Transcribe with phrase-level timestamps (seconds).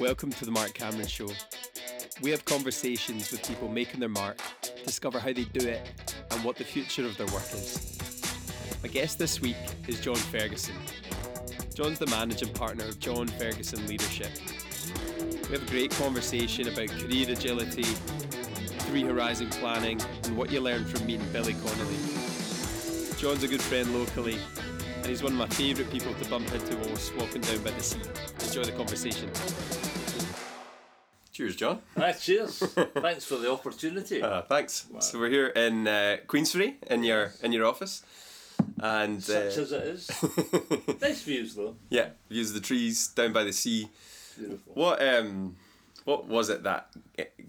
[0.00, 1.28] Welcome to the Mark Cameron Show.
[2.20, 4.38] We have conversations with people making their mark,
[4.84, 7.96] discover how they do it, and what the future of their work is.
[8.82, 10.74] My guest this week is John Ferguson.
[11.74, 14.30] John's the managing partner of John Ferguson Leadership.
[15.44, 20.84] We have a great conversation about career agility, three horizon planning, and what you learn
[20.86, 21.96] from meeting Billy Connolly.
[23.16, 24.38] John's a good friend locally,
[24.96, 27.82] and he's one of my favourite people to bump into whilst walking down by the
[27.82, 28.00] sea.
[28.40, 29.30] Enjoy the conversation.
[31.34, 31.80] Cheers, John.
[31.96, 32.58] Hi, cheers.
[32.94, 34.22] Thanks for the opportunity.
[34.22, 34.86] Uh, thanks.
[34.88, 35.00] Wow.
[35.00, 38.04] So we're here in uh, Queensferry in your in your office,
[38.78, 40.10] and such uh, as it is.
[41.02, 41.74] nice views though.
[41.90, 43.88] Yeah, views of the trees down by the sea.
[44.38, 44.74] Beautiful.
[44.74, 45.56] What um,
[46.04, 46.94] what was it that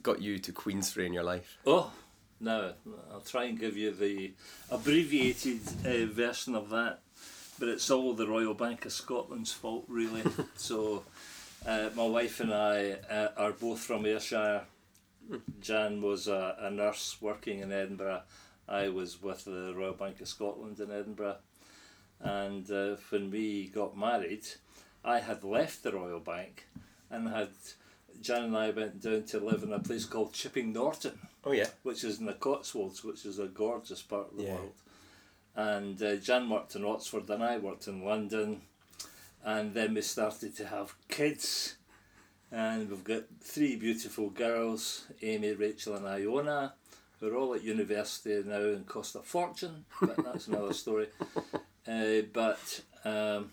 [0.01, 1.59] got you to Queensferry in your life?
[1.67, 1.91] Oh,
[2.39, 2.73] no,
[3.13, 4.33] I'll try and give you the
[4.71, 7.01] abbreviated uh, version of that,
[7.59, 10.23] but it's all the Royal Bank of Scotland's fault, really.
[10.55, 11.03] so
[11.65, 14.63] uh, my wife and I uh, are both from Ayrshire.
[15.59, 18.21] Jan was a, a, nurse working in Edinburgh.
[18.67, 21.37] I was with the Royal Bank of Scotland in Edinburgh.
[22.19, 24.45] And uh, when we got married,
[25.03, 26.67] I had left the Royal Bank
[27.09, 27.49] and had
[28.21, 31.19] Jan and I went down to live in a place called Chipping Norton.
[31.43, 31.67] Oh yeah.
[31.83, 34.55] Which is in the Cotswolds, which is a gorgeous part of the yeah.
[34.55, 34.73] world.
[35.55, 38.61] And uh, Jan worked in Oxford and I worked in London
[39.45, 41.75] and then we started to have kids.
[42.51, 46.73] And we've got three beautiful girls Amy, Rachel and Iona.
[47.21, 51.07] We're all at university now and cost a fortune but that's another story.
[51.87, 53.51] Uh, but um,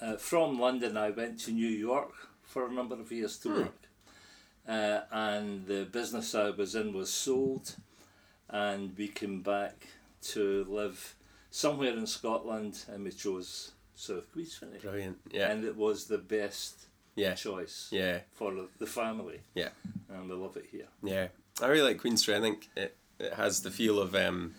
[0.00, 2.10] uh, from London I went to New York
[2.42, 3.56] for a number of years to hmm.
[3.58, 3.82] work.
[4.66, 7.76] Uh, and the business I was in was sold.
[8.48, 9.88] And we came back
[10.28, 11.16] to live
[11.50, 14.80] somewhere in Scotland and we chose South Queensferry.
[14.80, 15.18] Brilliant.
[15.30, 15.50] Yeah.
[15.50, 17.34] And it was the best yeah.
[17.34, 18.20] choice yeah.
[18.32, 19.40] for the family.
[19.54, 19.68] Yeah.
[20.08, 20.88] And we love it here.
[21.02, 21.28] Yeah.
[21.62, 22.36] I really like Queensferry.
[22.36, 24.54] I think it, it has the feel of um,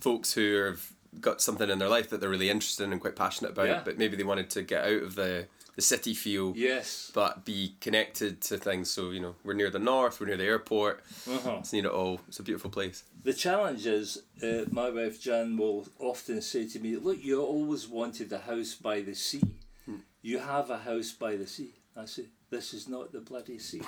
[0.00, 3.16] folks who have got something in their life that they're really interested in and quite
[3.16, 3.82] passionate about, yeah.
[3.84, 6.54] but maybe they wanted to get out of the the city feel.
[6.56, 7.12] Yes.
[7.14, 8.90] But be connected to things.
[8.90, 10.18] So you know, we're near the north.
[10.18, 11.04] We're near the airport.
[11.30, 11.58] Uh-huh.
[11.60, 12.20] It's near it all.
[12.26, 13.04] It's a beautiful place.
[13.22, 17.86] The challenge is, uh, my wife Jan will often say to me, "Look, you always
[17.86, 19.42] wanted a house by the sea.
[19.84, 19.96] Hmm.
[20.22, 23.82] You have a house by the sea." I say, "This is not the bloody sea.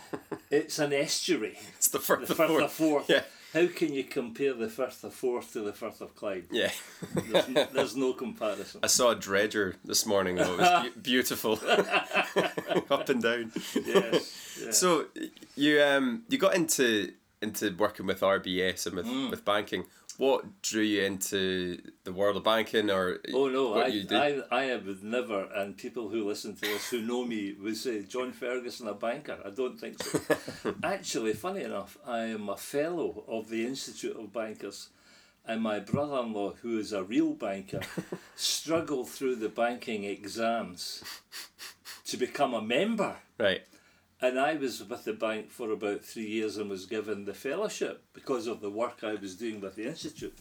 [0.50, 1.58] it's an estuary.
[1.76, 3.08] It's the Firth, the Firth of Forth.
[3.08, 6.44] Yeah how can you compare the Firth of Forth to the Firth of Clyde?
[6.50, 6.70] Yeah.
[7.14, 8.80] there's, there's, no comparison.
[8.82, 10.54] I saw a dredger this morning though.
[10.54, 11.52] It was be- beautiful.
[12.90, 13.52] Up and down.
[13.74, 14.58] Yes.
[14.62, 14.70] Yeah.
[14.70, 15.06] So
[15.56, 17.12] you um you got into
[17.42, 19.30] into working with RBS and with, mm.
[19.30, 19.84] with banking
[20.20, 25.02] what drew you into the world of banking or oh no I, I, I would
[25.02, 28.92] never and people who listen to this who know me would say John Ferguson a
[28.92, 29.38] banker?
[29.42, 30.20] I don't think so.
[30.84, 34.90] Actually funny enough I am a fellow of the Institute of Bankers
[35.46, 37.80] and my brother-in-law who is a real banker
[38.36, 41.02] struggled through the banking exams
[42.04, 43.16] to become a member.
[43.38, 43.62] Right
[44.22, 48.04] and I was with the bank for about three years and was given the fellowship
[48.12, 50.36] because of the work I was doing with the institute,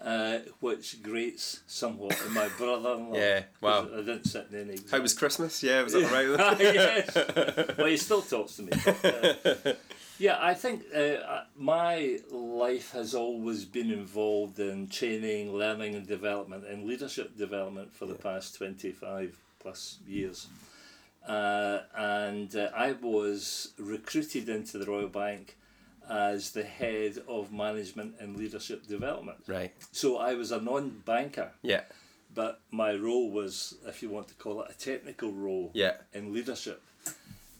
[0.00, 3.14] uh, which grates somewhat in my brother-in-law.
[3.14, 3.88] Yeah, wow.
[3.92, 4.78] I didn't sit in any.
[4.90, 5.62] How was Christmas?
[5.62, 6.58] Yeah, was that right?
[6.60, 7.74] yes.
[7.78, 8.72] Well, he still talks to me.
[8.72, 9.74] Uh,
[10.18, 16.06] yeah, I think uh, uh, my life has always been involved in training, learning, and
[16.06, 18.22] development, and leadership development for the yeah.
[18.22, 20.46] past twenty-five plus years.
[21.26, 25.56] Uh, and uh, I was recruited into the Royal Bank
[26.08, 29.38] as the head of management and leadership development.
[29.46, 29.72] Right.
[29.92, 31.52] So I was a non banker.
[31.62, 31.82] Yeah.
[32.34, 35.96] But my role was, if you want to call it, a technical role yeah.
[36.12, 36.82] in leadership.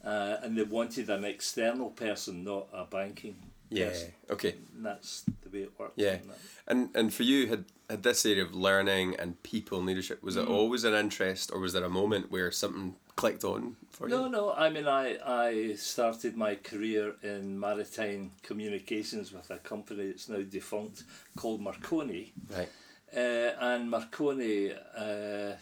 [0.03, 3.37] Uh, and they wanted an external person, not a banking
[3.73, 3.93] yeah.
[4.31, 4.55] Okay.
[4.75, 5.95] And that's the way it works.
[5.97, 6.19] Yeah.
[6.67, 10.37] And and for you, had had this area of learning and people and leadership was
[10.37, 10.43] mm.
[10.43, 14.25] it always an interest, or was there a moment where something clicked on for no,
[14.25, 14.31] you?
[14.31, 14.53] No, no.
[14.55, 20.43] I mean, I, I started my career in maritime communications with a company that's now
[20.43, 21.05] defunct
[21.37, 22.33] called Marconi.
[22.51, 22.69] Right.
[23.15, 25.53] Uh, and Marconi uh,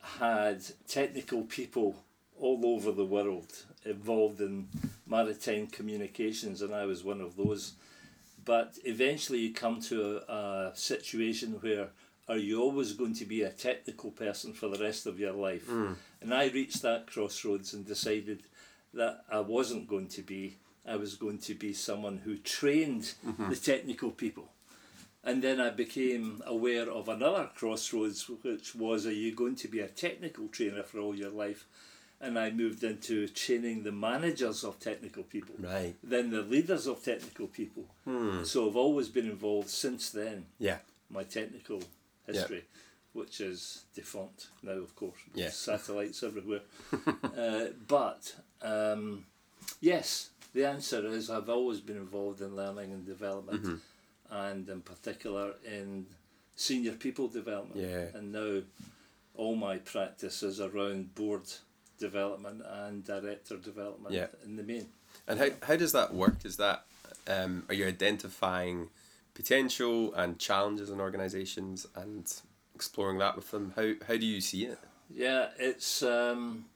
[0.00, 1.96] had technical people
[2.38, 3.52] all over the world
[3.86, 4.68] involved in
[5.06, 7.72] maritime communications, and I was one of those.
[8.44, 11.88] But eventually, you come to a, a situation where
[12.28, 15.68] are you always going to be a technical person for the rest of your life?
[15.68, 15.94] Mm.
[16.20, 18.42] And I reached that crossroads and decided
[18.94, 20.56] that I wasn't going to be.
[20.88, 23.50] I was going to be someone who trained mm-hmm.
[23.50, 24.50] the technical people.
[25.24, 29.80] And then I became aware of another crossroads, which was are you going to be
[29.80, 31.66] a technical trainer for all your life?
[32.20, 35.94] And I moved into training the managers of technical people, Right.
[36.02, 37.84] then the leaders of technical people.
[38.44, 40.46] So I've always been involved since then.
[40.58, 40.78] Yeah.
[41.10, 41.82] My technical
[42.26, 42.64] history,
[43.12, 45.18] which is defunct now, of course.
[45.34, 45.50] Yeah.
[45.50, 46.62] Satellites everywhere.
[47.36, 49.24] uh, but um,
[49.80, 54.34] yes, the answer is I've always been involved in learning and development, Mm-hmm.
[54.34, 56.06] and in particular in
[56.56, 57.80] senior people development.
[57.88, 58.06] Yeah.
[58.18, 58.62] And now
[59.34, 61.42] all my practice is around board
[61.98, 64.26] development and director development Yeah.
[64.44, 64.88] in the main.
[65.26, 66.44] And how, how does that work?
[66.44, 66.84] Is that
[67.26, 68.88] um, are you identifying
[69.34, 72.32] potential and challenges in organisations and
[72.74, 73.72] exploring that with them?
[73.76, 74.78] How how do you see it?
[75.14, 76.02] Yeah, it's.
[76.02, 76.66] Um,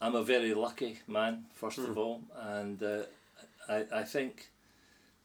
[0.00, 3.02] I'm a very lucky man, first of all, and uh,
[3.68, 4.48] I, I think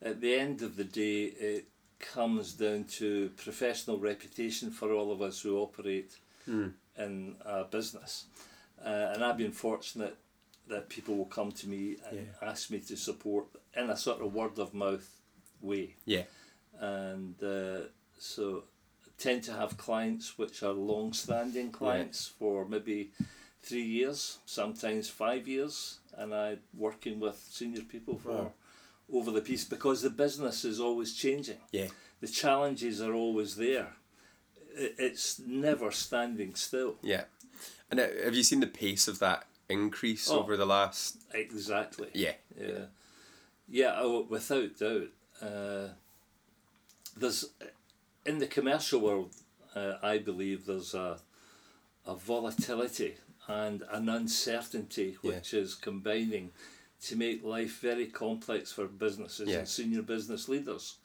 [0.01, 1.65] at the end of the day, it
[1.99, 6.15] comes down to professional reputation for all of us who operate
[6.47, 8.25] in a business.
[8.83, 10.17] Uh, and I've been fortunate
[10.67, 12.49] that people will come to me and Yeah.
[12.49, 13.45] ask me to support
[13.75, 15.07] in a sort of word of mouth
[15.61, 16.23] way Yeah.
[16.79, 17.81] and uh,
[18.17, 18.63] so
[19.17, 23.11] tend to have clients which are long-standing clients for maybe
[23.61, 28.53] three years, sometimes five years, and I'm working with senior people for Wow.
[29.13, 31.59] over the piece because the business is always changing.
[31.71, 31.89] Yeah.
[32.21, 33.95] The challenges are always there.
[34.75, 36.97] I- It's never standing still.
[37.03, 37.25] Yeah.
[37.91, 40.39] And uh, have you seen the pace of that increase Oh.
[40.39, 41.17] over the last?
[41.33, 42.09] Exactly.
[42.13, 42.33] Yeah.
[42.59, 42.85] Yeah,
[43.69, 45.09] yeah, oh, without doubt.
[45.41, 45.89] Uh,
[47.17, 47.45] there's
[48.25, 49.35] in the commercial world,
[49.75, 51.19] uh, I believe there's a
[52.05, 53.17] a volatility
[53.47, 55.31] and an uncertainty Yeah.
[55.35, 56.51] which is combining
[57.01, 59.59] to make life very complex for businesses Yeah.
[59.59, 60.95] and senior business leaders,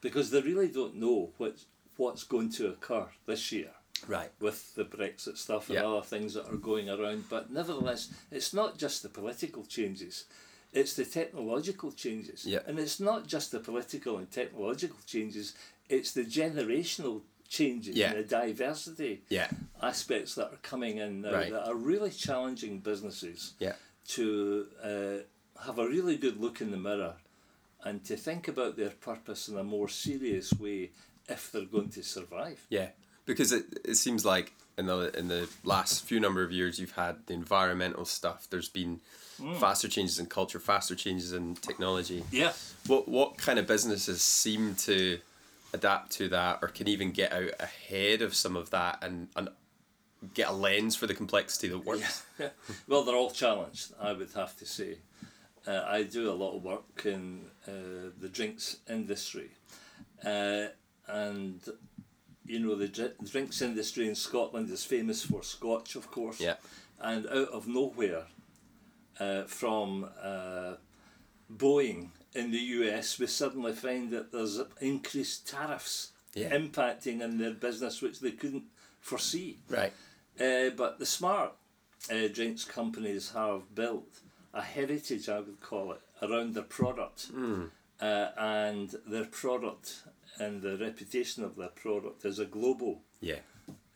[0.00, 1.64] because they really don't know what
[1.96, 3.72] what's going to occur this year
[4.06, 4.30] Right.
[4.40, 5.86] with the Brexit stuff and Yeah.
[5.88, 7.28] other things that are going around.
[7.28, 10.24] But nevertheless, it's not just the political changes,
[10.72, 12.44] it's the technological changes.
[12.44, 12.60] Yeah.
[12.66, 15.54] And it's not just the political and technological changes,
[15.88, 18.12] it's the generational changes Yeah.
[18.12, 19.50] and the diversity Yeah.
[19.80, 21.50] aspects that are coming in now Right.
[21.52, 23.76] that are really challenging businesses Yeah.
[24.08, 27.16] to uh, have a really good look in the mirror
[27.82, 30.90] and to think about their purpose in a more serious way
[31.28, 32.66] if they're going to survive.
[32.68, 32.90] Yeah.
[33.26, 36.92] Because it, it seems like in the in the last few number of years you've
[36.92, 38.46] had the environmental stuff.
[38.48, 39.00] There's been
[39.58, 42.24] faster changes in culture, faster changes in technology.
[42.30, 42.52] Yeah.
[42.86, 45.18] What what kind of businesses seem to
[45.72, 49.48] adapt to that or can even get out ahead of some of that and, and
[50.34, 52.24] get a lens for the complexity that works?
[52.38, 52.48] yeah.
[52.88, 54.98] well, they're all challenged, I would have to say.
[55.66, 59.50] Uh, I do a lot of work in uh, the drinks industry.
[60.24, 60.66] Uh,
[61.08, 61.60] and,
[62.46, 62.88] you know, the
[63.24, 66.40] drinks industry in Scotland is famous for Scotch, of course.
[66.40, 66.54] Yeah.
[67.00, 68.24] And out of nowhere,
[69.20, 70.74] uh, from uh,
[71.54, 76.50] Boeing in the US, we suddenly find that there's increased tariffs Yeah.
[76.56, 78.64] impacting on their business, which they couldn't
[79.00, 79.58] foresee.
[79.68, 79.92] Right.
[80.38, 81.52] Uh, but the smart
[82.10, 84.20] uh, drinks companies have built
[84.52, 87.30] a heritage, I would call it, around their product.
[87.98, 90.02] Uh, and their product
[90.38, 93.38] and the reputation of their product is a global Yeah.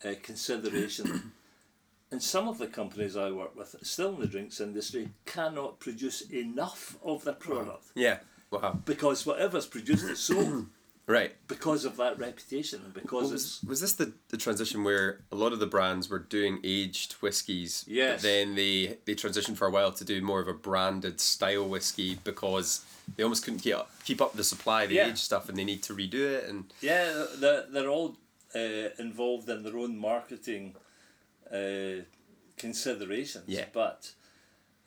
[0.04, 1.32] uh, consideration.
[2.10, 6.22] and some of the companies I work with, still in the drinks industry, cannot produce
[6.30, 8.18] enough of their product Yeah.
[8.50, 8.80] Wow.
[8.84, 10.66] because whatever's produced is sold
[11.06, 11.32] Right.
[11.48, 13.62] because of that reputation and because Well, it's.
[13.62, 17.14] was, was this the, the transition where a lot of the brands were doing aged
[17.14, 17.84] whiskies?
[17.88, 18.22] Yes.
[18.22, 22.16] Then they, they transitioned for a while to do more of a branded style whiskey
[22.22, 22.84] because
[23.16, 25.08] they almost couldn't keep up, keep up the supply of the Yeah.
[25.08, 26.48] aged stuff and they need to redo it.
[26.48, 28.16] And Yeah, they're, they're all
[28.54, 30.74] uh, involved in their own marketing
[31.52, 32.02] uh,
[32.56, 33.44] considerations.
[33.48, 33.66] Yeah.
[33.72, 34.12] But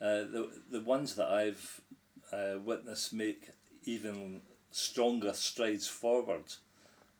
[0.00, 1.80] uh, the, the ones that I've
[2.32, 3.50] uh, witnessed make
[3.84, 4.40] even
[4.70, 6.44] stronger strides forward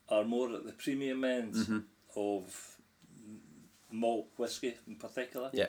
[0.09, 1.79] are more at the premium end Mm-hmm.
[2.17, 2.71] of
[3.91, 5.51] malt whiskey in particular.
[5.53, 5.69] yeah.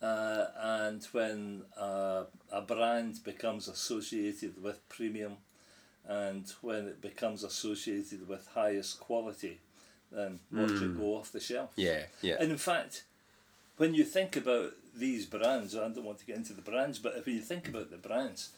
[0.00, 5.38] Uh, and when uh, a brand becomes associated with premium
[6.06, 9.58] and when it becomes associated with highest quality,
[10.10, 11.70] then watch it go off the shelf.
[11.76, 12.04] Yeah.
[12.22, 12.36] Yeah.
[12.40, 13.04] And in fact,
[13.76, 17.14] when you think about these brands, I don't want to get into the brands, but
[17.16, 18.50] if you think about the brands,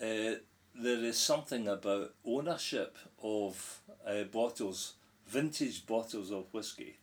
[0.00, 0.36] uh,
[0.74, 4.94] there is something about ownership of uh, bottles,
[5.26, 6.98] vintage bottles of whiskey,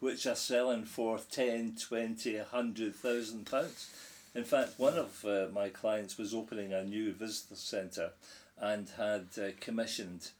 [0.00, 3.90] which are selling for 10, 20, 100,000 pounds.
[4.34, 8.10] In fact, one of uh, my clients was opening a new visitor centre
[8.58, 10.30] and had uh, commissioned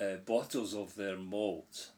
[0.00, 1.90] uh, bottles of their malt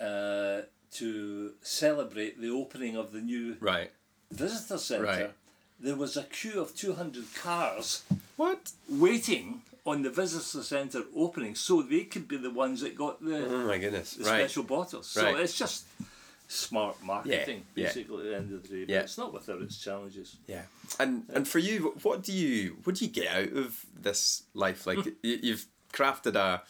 [0.00, 0.62] uh,
[0.92, 3.90] to celebrate the opening of the new Right.
[4.30, 5.30] visitor centre, Right.
[5.78, 8.02] there was a queue of 200 cars
[8.36, 8.72] What?
[8.88, 13.46] waiting on the visitor centre opening so they could be the ones that got the,
[13.46, 14.14] Oh my goodness!
[14.14, 14.40] the Right.
[14.40, 15.06] special bottles.
[15.08, 15.40] So Right.
[15.40, 15.84] it's just
[16.48, 17.86] smart marketing, yeah.
[17.86, 18.84] basically, at the end of the day.
[18.84, 19.00] But Yeah.
[19.00, 20.36] it's not without its challenges.
[20.46, 20.62] Yeah,
[20.98, 24.86] and and for you, what do you what do you get out of this life?
[24.86, 26.62] Like you, you've crafted a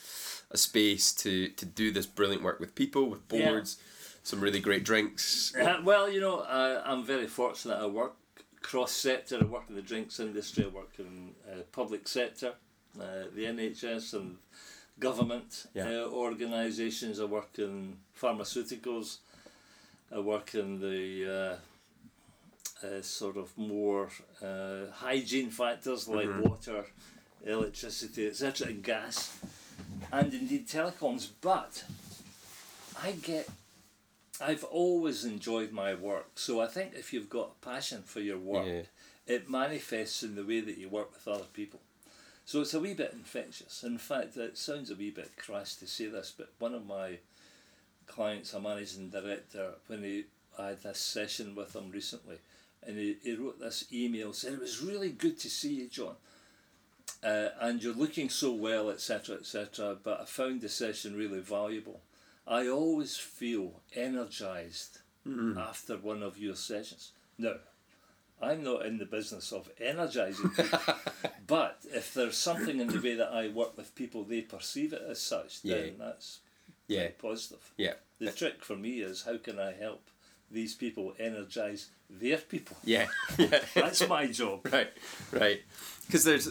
[0.50, 3.50] a space to to do this brilliant work with people, with Yeah.
[3.50, 3.76] boards,
[4.22, 5.54] some really great drinks.
[5.54, 7.76] Uh, well, you know, I, I'm very fortunate.
[7.78, 8.14] I work
[8.62, 9.38] cross sector.
[9.40, 10.64] I work in the drinks industry.
[10.64, 12.54] I work in uh, public sector,
[13.00, 14.36] uh, the NHS and
[14.98, 15.88] government Yeah.
[15.88, 17.20] uh, organisations.
[17.20, 19.18] I work in pharmaceuticals.
[20.10, 21.58] I work in the
[22.82, 24.08] uh, uh, sort of more
[24.42, 26.84] uh, hygiene factors like water,
[27.44, 29.36] electricity, etc., and gas,
[30.12, 31.28] and indeed telecoms.
[31.40, 31.84] But
[33.02, 33.48] I get
[34.40, 38.38] I've always enjoyed my work, so I think if you've got a passion for your
[38.38, 38.82] work, Yeah.
[39.34, 41.80] it manifests in the way that you work with other people.
[42.48, 43.84] So it's a wee bit infectious.
[43.84, 47.18] In fact, it sounds a wee bit crass to say this, but one of my
[48.06, 50.24] clients, a managing director, when he
[50.58, 52.38] I had this session with him recently,
[52.86, 56.14] and he, he wrote this email saying it was really good to see you, John.
[57.22, 59.98] Uh, and you're looking so well, etc., etc.
[60.02, 62.00] But I found the session really valuable.
[62.46, 65.00] I always feel energized
[65.58, 67.12] after one of your sessions.
[67.36, 67.56] Now,
[68.40, 70.78] I'm not in the business of energizing people,
[71.46, 75.02] but if there's something in the way that I work with people, they perceive it
[75.08, 75.90] as such, then Yeah.
[76.06, 76.38] that's
[76.86, 77.72] Yeah, positive.
[77.76, 80.02] yeah, The trick for me is how can I help
[80.50, 82.76] these people energize their people?
[82.84, 83.60] yeah, yeah.
[83.74, 84.66] That's my job.
[84.72, 84.90] right,
[85.32, 85.60] right.
[86.06, 86.48] Because there's,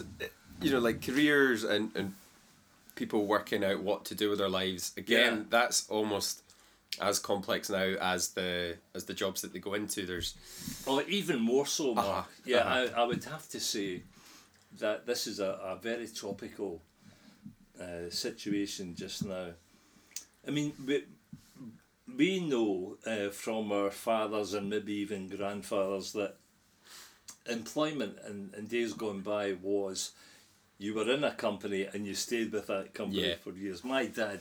[0.60, 2.14] you know, like careers and and
[2.94, 4.92] people working out what to do with their lives.
[4.96, 5.42] Again, Yeah.
[5.50, 6.42] that's almost
[7.00, 10.06] as complex now as the as the jobs that they go into.
[10.06, 10.34] There's
[10.86, 12.06] Well, even more so, Mark.
[12.08, 12.88] Uh-huh, Yeah, uh-huh.
[12.96, 14.02] I, I would have to say
[14.78, 16.82] that this is a, a very topical
[17.80, 19.48] uh, situation just now.
[20.46, 21.04] I mean, we,
[22.16, 26.36] we know uh, from our fathers and maybe even grandfathers that
[27.48, 30.12] employment in, in days gone by was
[30.78, 33.34] you were in a company and you stayed with that company Yeah.
[33.42, 33.84] for years.
[33.84, 34.40] My dad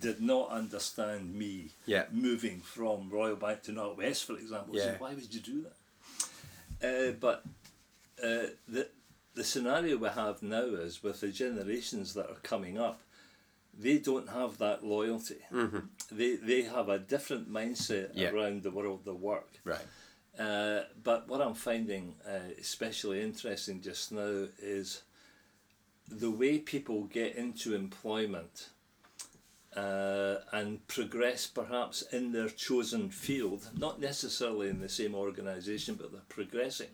[0.00, 2.06] did not understand me Yeah.
[2.10, 4.74] moving from Royal Bank to NatWest, for example.
[4.76, 4.84] Yeah.
[4.84, 5.76] said, Why would you do that?
[6.82, 7.44] Uh, but
[8.22, 8.88] uh, the
[9.34, 13.00] the scenario we have now is with the generations that are coming up,
[13.78, 15.38] they don't have that loyalty.
[16.10, 18.30] They they have a different mindset Yeah.
[18.30, 19.50] around the world they work.
[19.64, 19.86] right.
[20.38, 25.02] Uh, but what I'm finding uh, especially interesting just now is
[26.08, 28.70] the way people get into employment
[29.76, 36.12] uh, and progress perhaps in their chosen field, not necessarily in the same organisation, but
[36.12, 36.88] they're progressing.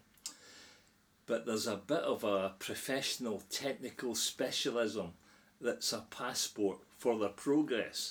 [1.26, 5.14] But there's a bit of a professional technical specialism
[5.61, 8.11] that's a passport for their progress.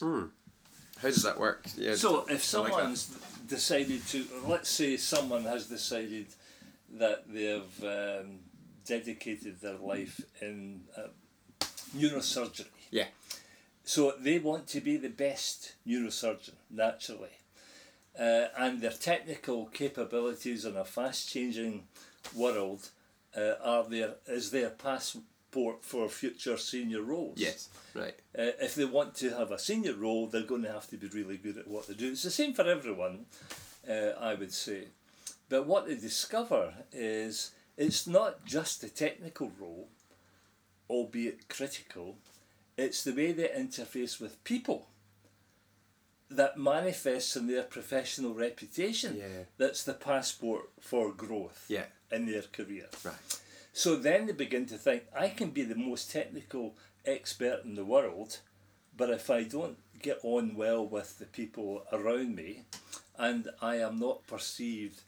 [1.02, 1.68] How does that work?
[1.78, 1.96] Yeah.
[1.96, 3.18] So if I like someone's
[3.48, 6.28] decided to, let's say someone has decided
[6.94, 8.40] that they have um,
[8.86, 11.08] dedicated their life in uh,
[11.96, 12.68] neurosurgery.
[12.92, 13.06] yeah,
[13.86, 17.38] So they want to be the best neurosurgeon, naturally.
[18.20, 21.84] Uh, and their technical capabilities in a fast changing
[22.36, 22.90] world
[23.38, 27.38] uh, are their, is their passport for future senior roles.
[27.38, 28.16] yes, right.
[28.38, 31.08] Uh, if they want to have a senior role, they're going to have to be
[31.08, 32.12] really good at what they do.
[32.12, 33.26] It's the same for everyone,
[33.90, 34.86] uh, I would say.
[35.48, 39.90] But what they discover is it's not just the technical role,
[40.90, 42.16] albeit critical,
[42.78, 44.88] it's the way they interface with people
[46.30, 49.44] that manifests in their professional reputation Yeah.
[49.58, 52.90] that's the passport for growth Yeah, in their career.
[53.04, 53.40] right.
[53.74, 57.86] So then they begin to think, I can be the most technical expert in the
[57.86, 58.40] world,
[58.96, 62.64] but if I don't get on well with the people around me
[63.18, 65.02] and I am not perceived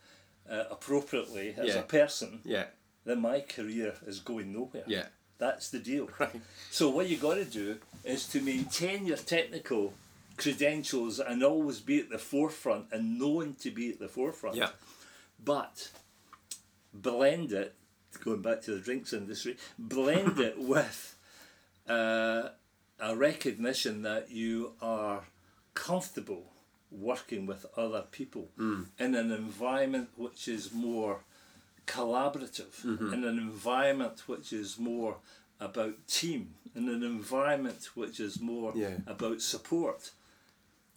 [0.49, 1.79] uh, appropriately as Yeah.
[1.79, 2.67] a person, Yeah,
[3.05, 4.83] then my career is going nowhere.
[4.87, 5.07] yeah,
[5.37, 6.09] That's the deal.
[6.19, 6.41] right.
[6.71, 9.93] So what you got to do is to maintain your technical
[10.37, 14.69] credentials and always be at the forefront and known to be at the forefront Yeah,
[15.43, 15.89] but
[16.93, 17.73] blend it
[18.23, 21.15] going back to the drinks industry blend it with
[21.87, 22.49] uh,
[22.99, 25.21] a recognition that you are
[25.73, 26.51] comfortable
[26.91, 28.49] working with other people
[28.97, 31.19] in an environment which is more
[31.87, 35.17] collaborative in an environment which is more
[35.59, 38.97] about team in an environment which is more Yeah.
[39.07, 40.11] about support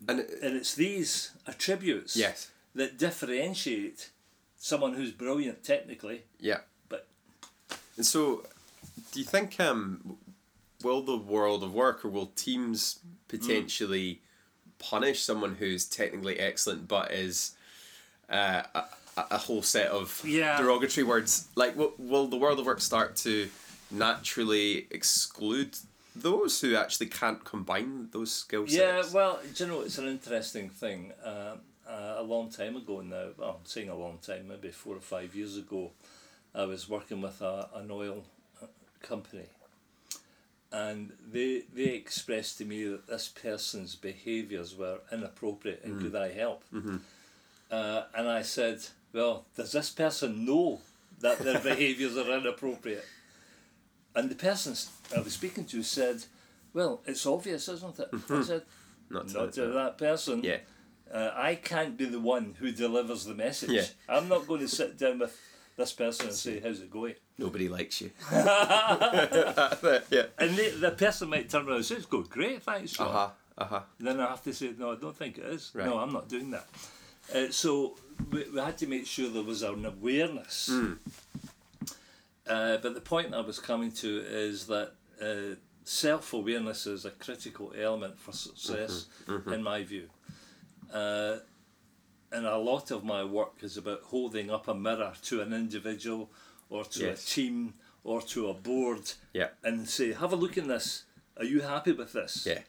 [0.09, 4.11] and it- and it's these attributes yes, that differentiate
[4.59, 6.23] someone who's brilliant technically.
[6.39, 6.61] Yeah.
[6.89, 7.07] But
[7.97, 8.47] and so,
[9.13, 10.19] do you think um,
[10.83, 14.79] will the world of work or will teams potentially mm.
[14.79, 17.53] punish someone who's technically excellent but is
[18.29, 18.63] uh,
[19.17, 20.59] a, whole set of yeah.
[20.59, 21.49] derogatory words?
[21.55, 23.49] Like, will, will the world of work start to
[23.91, 25.77] naturally exclude
[26.15, 28.77] those who actually can't combine those skill sets?
[28.79, 31.13] Yeah, well, you know, it's an interesting thing.
[31.25, 31.57] Uh,
[31.89, 35.01] uh, a long time ago now, well, I'm saying a long time, maybe four or
[35.01, 35.91] five years ago,
[36.55, 38.25] I was working with a, an oil
[38.63, 38.67] uh,
[39.03, 39.47] company
[40.73, 46.03] and they they expressed to me that this person's behaviours were inappropriate and mm.
[46.03, 46.63] could I help?
[46.73, 46.97] Mm-hmm.
[47.71, 48.81] Uh, and I said,
[49.13, 50.81] well, does this person know
[51.21, 53.05] that their behaviours are inappropriate?
[54.15, 54.75] And the person
[55.17, 56.25] I was speaking to said,
[56.73, 58.09] well, it's obvious, isn't it?
[58.13, 58.43] I mm-hmm.
[58.43, 58.63] said,
[59.09, 60.43] not to, not to that person.
[60.43, 60.59] Yeah.
[61.13, 63.71] Uh, I can't be the one who delivers the message.
[63.71, 63.85] Yeah.
[64.09, 65.37] I'm not going to sit down with
[65.77, 67.15] this person and say, how's it going?
[67.39, 68.11] Nobody likes you.
[68.33, 68.43] yeah.
[70.39, 72.99] And the, the person might turn around and say, it's going great, thanks.
[73.01, 73.81] Uh-huh, uh-huh.
[73.99, 75.73] Then I have to say, no, I don't think it is.
[75.75, 75.87] Right.
[75.87, 76.67] No, I'm not doing that.
[77.35, 77.97] Uh, so
[78.31, 80.71] we, we had to make sure there was an awareness.
[80.73, 80.99] Mm.
[82.47, 87.11] Uh, but the point I was coming to is that uh, self awareness is a
[87.11, 89.53] critical element for success, mm-hmm, mm-hmm.
[89.53, 90.09] in my view.
[90.93, 91.37] Uh,
[92.33, 96.31] and a lot of my work is about holding up a mirror to an individual
[96.69, 97.25] or to yes.
[97.25, 99.49] a team or to a board yeah.
[99.63, 101.05] and say, have a look in this.
[101.37, 102.47] Are you happy with this?
[102.47, 102.61] Yeah.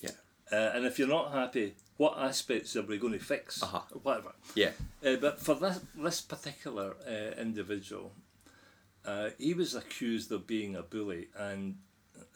[0.00, 0.10] Yeah.
[0.50, 3.62] Uh, and if you're not happy, what aspects are we going to fix?
[3.62, 3.82] Uh-huh.
[3.92, 4.32] Or whatever.
[4.54, 4.70] Yeah.
[5.04, 8.12] Uh, but for this, this particular uh, individual,
[9.04, 11.76] uh, he was accused of being a bully and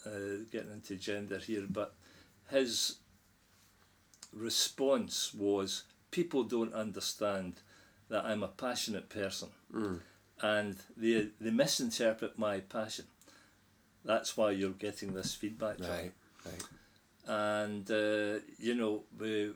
[0.05, 1.95] uh, getting into gender here, but
[2.51, 2.97] his
[4.35, 7.55] response was people don't understand
[8.11, 9.99] that I'm a passionate person mm.
[10.43, 13.07] and they, they misinterpret my passion.
[14.05, 15.81] That's why you're getting this feedback.
[15.81, 16.13] Right,
[16.45, 16.63] right.
[17.27, 19.53] And, uh, you know, we,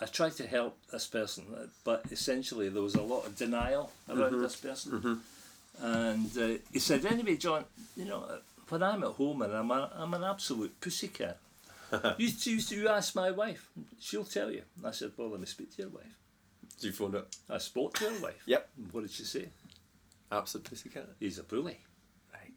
[0.00, 1.44] I tried to help this person,
[1.84, 4.42] but essentially there was a lot of denial around mm-hmm.
[4.42, 4.92] this person.
[4.92, 5.84] Mm-hmm.
[5.84, 7.64] And uh, he said, anyway, John,
[7.96, 8.24] you know,
[8.68, 11.38] when I'm at home and I'm, a, I'm an absolute pussycat,
[12.18, 13.68] you, you, you ask my wife,
[14.00, 14.62] she'll tell you.
[14.84, 16.16] I said, well, let me speak to your wife.
[16.80, 17.28] Did you phone up?
[17.50, 18.42] I spoke to your wife.
[18.46, 18.68] Yep.
[18.92, 19.48] What did she say?
[20.30, 21.08] Absolute pussycat.
[21.18, 21.78] He's a bully.
[22.32, 22.52] Right.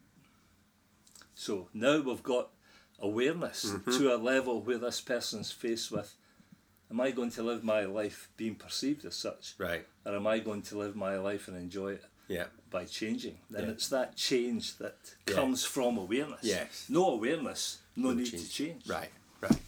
[1.34, 2.50] So now we've got
[3.00, 3.90] awareness mm-hmm.
[3.98, 6.14] to a level where this person's faced with,
[6.90, 9.54] am I going to live my life being perceived as such?
[9.58, 9.86] Right.
[10.04, 12.04] Or am I going to live my life and enjoy it?
[12.28, 12.46] Yeah.
[12.70, 13.38] By changing.
[13.50, 13.70] Then Yeah.
[13.70, 15.34] it's that change that Yeah.
[15.34, 16.44] comes from awareness.
[16.44, 16.86] Yes.
[16.88, 18.44] No awareness, no, No need change.
[18.44, 18.88] to change.
[18.88, 19.10] Right.
[19.40, 19.58] Right.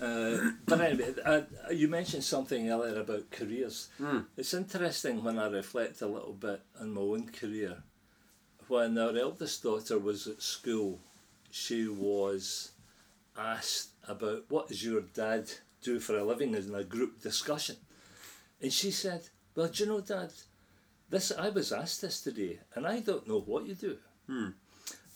[0.00, 3.88] Uh, but anyway, uh, you mentioned something earlier about careers.
[4.00, 4.26] Mm.
[4.36, 7.82] It's interesting when I reflect a little bit on my own career.
[8.68, 11.00] When our eldest daughter was at school,
[11.58, 12.70] she was
[13.36, 15.50] asked about what does your dad
[15.82, 17.76] do for a living in a group discussion,
[18.62, 19.22] and she said,
[19.54, 20.32] "Well, do you know, Dad,
[21.10, 24.50] this I was asked this today, and I don't know what you do." Hmm.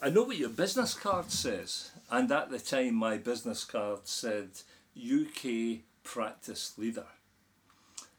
[0.00, 4.50] I know what your business card says, and at the time my business card said
[4.96, 7.06] UK practice leader.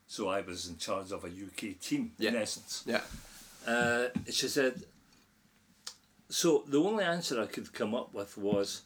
[0.07, 2.83] So I was in charge of a UK team, in essence.
[2.85, 3.01] Yeah.
[3.67, 4.83] Uh, she said,
[6.33, 8.81] so the only answer I could come up with was,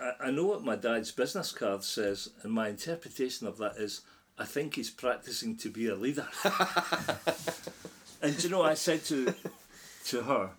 [0.00, 4.00] I, I know what my dad's business card says, and my interpretation of that is,
[4.38, 6.26] I think he's practicing to be a leader.
[8.22, 9.34] and you know, I said to
[10.06, 10.50] to her,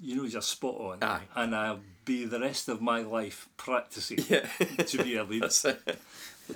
[0.00, 1.24] you know, you're spot on, Aye.
[1.34, 4.46] and I'll be the rest of my life practicing Yeah.
[4.86, 5.50] to be a leader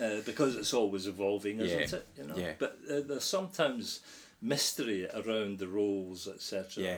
[0.01, 1.97] uh, because it's always evolving, isn't Yeah.
[1.99, 2.09] it?
[2.17, 2.35] You know.
[2.37, 2.53] Yeah.
[2.59, 4.01] But uh, there's sometimes
[4.41, 6.83] mystery around the roles, etc.
[6.83, 6.97] Yeah.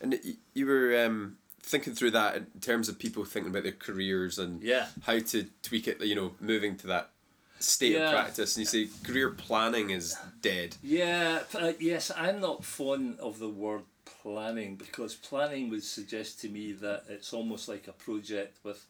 [0.00, 0.18] And
[0.54, 4.62] you were um, thinking through that in terms of people thinking about their careers and
[4.62, 4.86] Yeah.
[5.02, 7.10] how to tweak it, you know, moving to that
[7.58, 8.04] state Yeah.
[8.06, 8.56] of practice.
[8.56, 10.76] And you say career planning is dead.
[10.82, 16.48] Yeah, uh, yes, I'm not fond of the word planning because planning would suggest to
[16.48, 18.86] me that it's almost like a project with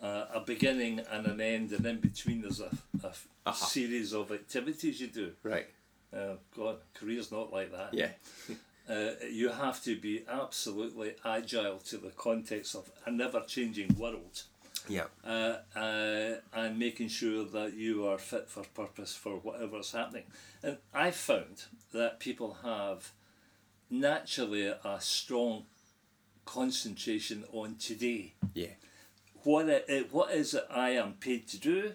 [0.00, 2.70] uh, a beginning and an end, and in between there's a
[3.04, 3.52] Uh-huh.
[3.52, 5.32] series of activities you do.
[5.42, 5.66] Right.
[6.12, 7.92] Uh, God, career's not like that.
[7.94, 8.10] Yeah.
[8.88, 14.44] Uh, you have to be absolutely agile to the context of a never changing world.
[14.88, 15.04] Yeah.
[15.22, 20.24] uh, uh, and making sure that you are fit for purpose for whatever's happening.
[20.62, 23.12] And I've found that people have
[23.90, 25.64] naturally a strong
[26.46, 28.34] concentration on today.
[28.54, 28.68] Yeah.
[29.42, 31.92] What it, what is it I am paid to do?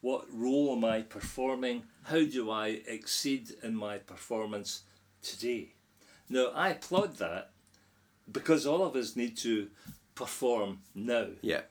[0.00, 1.82] What role am I performing?
[2.04, 4.82] How do I exceed in my performance
[5.22, 5.74] today?
[6.30, 7.50] Now, I applaud that
[8.30, 9.68] because all of us need to
[10.14, 11.26] perform now.
[11.42, 11.62] Yeah.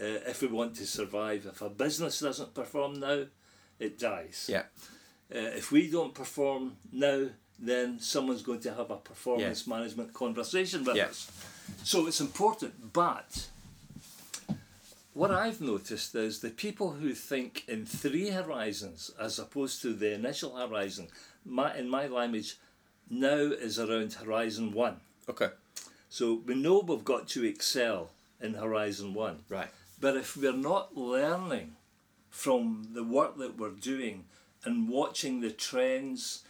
[0.00, 3.24] Uh, if we want to survive, if a business doesn't perform now,
[3.78, 4.46] it dies.
[4.50, 4.64] Yeah.
[5.34, 10.84] Uh, if we don't perform now, then someone's going to have a performance management conversation
[10.84, 11.06] with Yeah.
[11.06, 11.30] us.
[11.84, 12.92] So it's important.
[12.92, 13.48] But
[15.14, 20.12] what I've noticed is the people who think in three horizons as opposed to the
[20.14, 21.08] initial horizon,
[21.46, 22.56] my, in my language,
[23.10, 24.96] now is around horizon one.
[25.28, 25.50] Okay.
[26.08, 28.10] So we know we've got to excel
[28.40, 29.40] in horizon one.
[29.48, 29.68] Right.
[30.00, 31.76] But if we're not learning
[32.30, 34.24] from the work that we're doing
[34.64, 36.42] and watching the trends,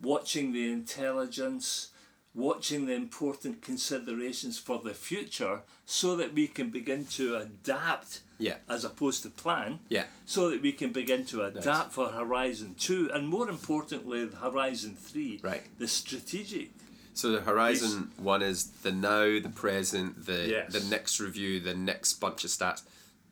[0.00, 1.90] watching the intelligence,
[2.34, 8.56] watching the important considerations for the future so that we can begin to adapt Yeah.
[8.68, 10.04] as opposed to plan, Yeah.
[10.26, 15.40] so that we can begin to adapt for Horizon 2 and more importantly, Horizon 3,
[15.42, 15.62] Right.
[15.78, 16.70] the strategic.
[17.14, 20.72] So the horizon one is the now, the present, the Yes.
[20.72, 22.82] the next review, the next bunch of stats.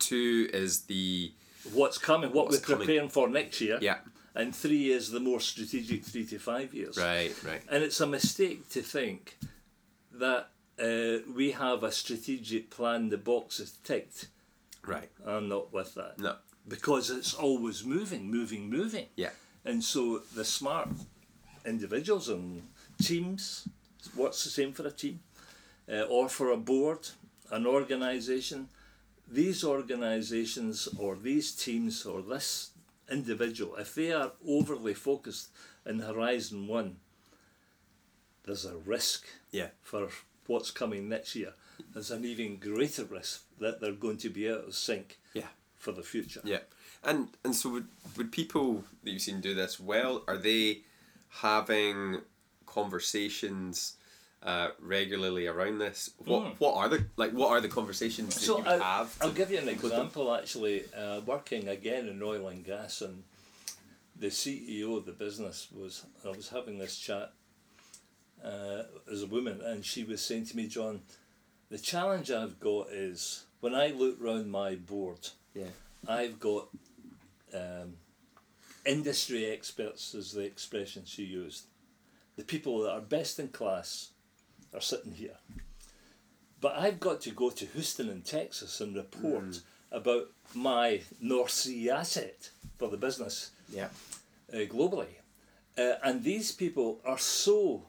[0.00, 1.32] Two is the
[1.72, 2.86] What's coming, what What's we're coming.
[2.86, 3.78] preparing for next year.
[3.80, 3.98] yeah.
[4.34, 6.96] And three is the more strategic three to five years.
[6.96, 7.32] Right.
[7.44, 7.62] Right.
[7.68, 9.38] And it's a mistake to think
[10.12, 14.26] that uh, we have a strategic plan, the box is ticked.
[14.86, 15.10] Right.
[15.26, 16.18] I'm not with that.
[16.18, 16.36] No.
[16.68, 19.06] Because it's always moving, moving, moving.
[19.16, 19.30] Yeah.
[19.64, 20.88] And so the smart
[21.64, 22.62] individuals and
[23.02, 23.68] teams,
[24.14, 25.20] what's the same for a team?
[25.90, 27.08] Uh, or for a board,
[27.50, 28.68] an organisation,
[29.28, 32.70] these organisations or these teams or this
[33.10, 35.48] individual, if they are overly focused
[35.84, 36.96] in Horizon 1,
[38.44, 39.68] there's a risk Yeah.
[39.82, 40.08] for
[40.46, 41.54] what's coming next year.
[41.92, 45.48] There's an even greater risk that they're going to be out of sync Yeah.
[45.76, 46.40] for the future.
[46.44, 46.60] Yeah.
[47.04, 50.22] And and so would would people that you've seen do this well?
[50.26, 50.82] Are they
[51.28, 52.20] having
[52.66, 53.94] conversations
[54.42, 56.10] uh, regularly around this?
[56.24, 59.16] What what are the like what are the conversations that So you I, have?
[59.20, 60.84] I'll give you an example actually.
[60.96, 63.22] Uh, working again in oil and gas, and
[64.18, 67.32] the CEO of the business was I was having this chat
[68.44, 71.00] uh, as a woman, and she was saying to me, John,
[71.70, 75.64] the challenge I've got is when I look round my board, yeah.
[76.08, 76.68] I've got
[77.54, 77.94] um,
[78.84, 81.66] industry experts, is the expression she used.
[82.36, 84.10] The people that are best in class
[84.74, 85.38] are sitting here.
[86.60, 91.90] But I've got to go to Houston in Texas and report about my North Sea
[91.90, 93.88] asset for the business Yeah.
[94.52, 95.08] uh, globally.
[95.78, 97.86] Uh, and these people are so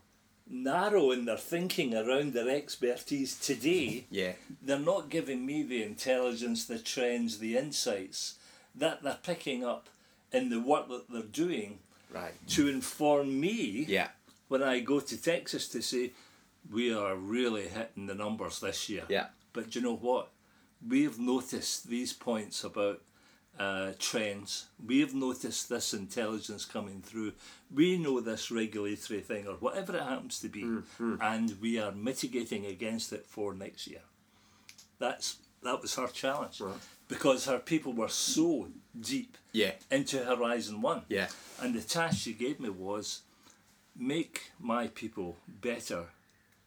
[0.50, 4.34] narrow in their thinking around their expertise today Yeah.
[4.62, 8.38] they're not giving me the intelligence, the trends, the insights
[8.76, 9.90] that they're picking up
[10.32, 11.80] in the work that they're doing
[12.10, 12.34] Right.
[12.50, 14.10] to inform me Yeah.
[14.48, 16.12] when I go to Texas to say,
[16.72, 19.04] we are really hitting the numbers this year.
[19.10, 19.28] Yeah.
[19.54, 20.30] But do you know what?
[20.88, 23.02] We've noticed these points about
[23.60, 24.68] uh, trends.
[24.86, 27.34] We've noticed this intelligence coming through.
[27.74, 30.64] We know this regulatory thing or whatever it happens to be,
[31.22, 34.02] and we are mitigating against it for next year.
[35.00, 36.76] That's that was her challenge Right.
[37.08, 39.74] because her people were so deep Yeah.
[39.92, 41.02] into Horizon One.
[41.10, 41.30] Yeah.
[41.60, 43.22] And the task she gave me was
[43.96, 46.06] make my people better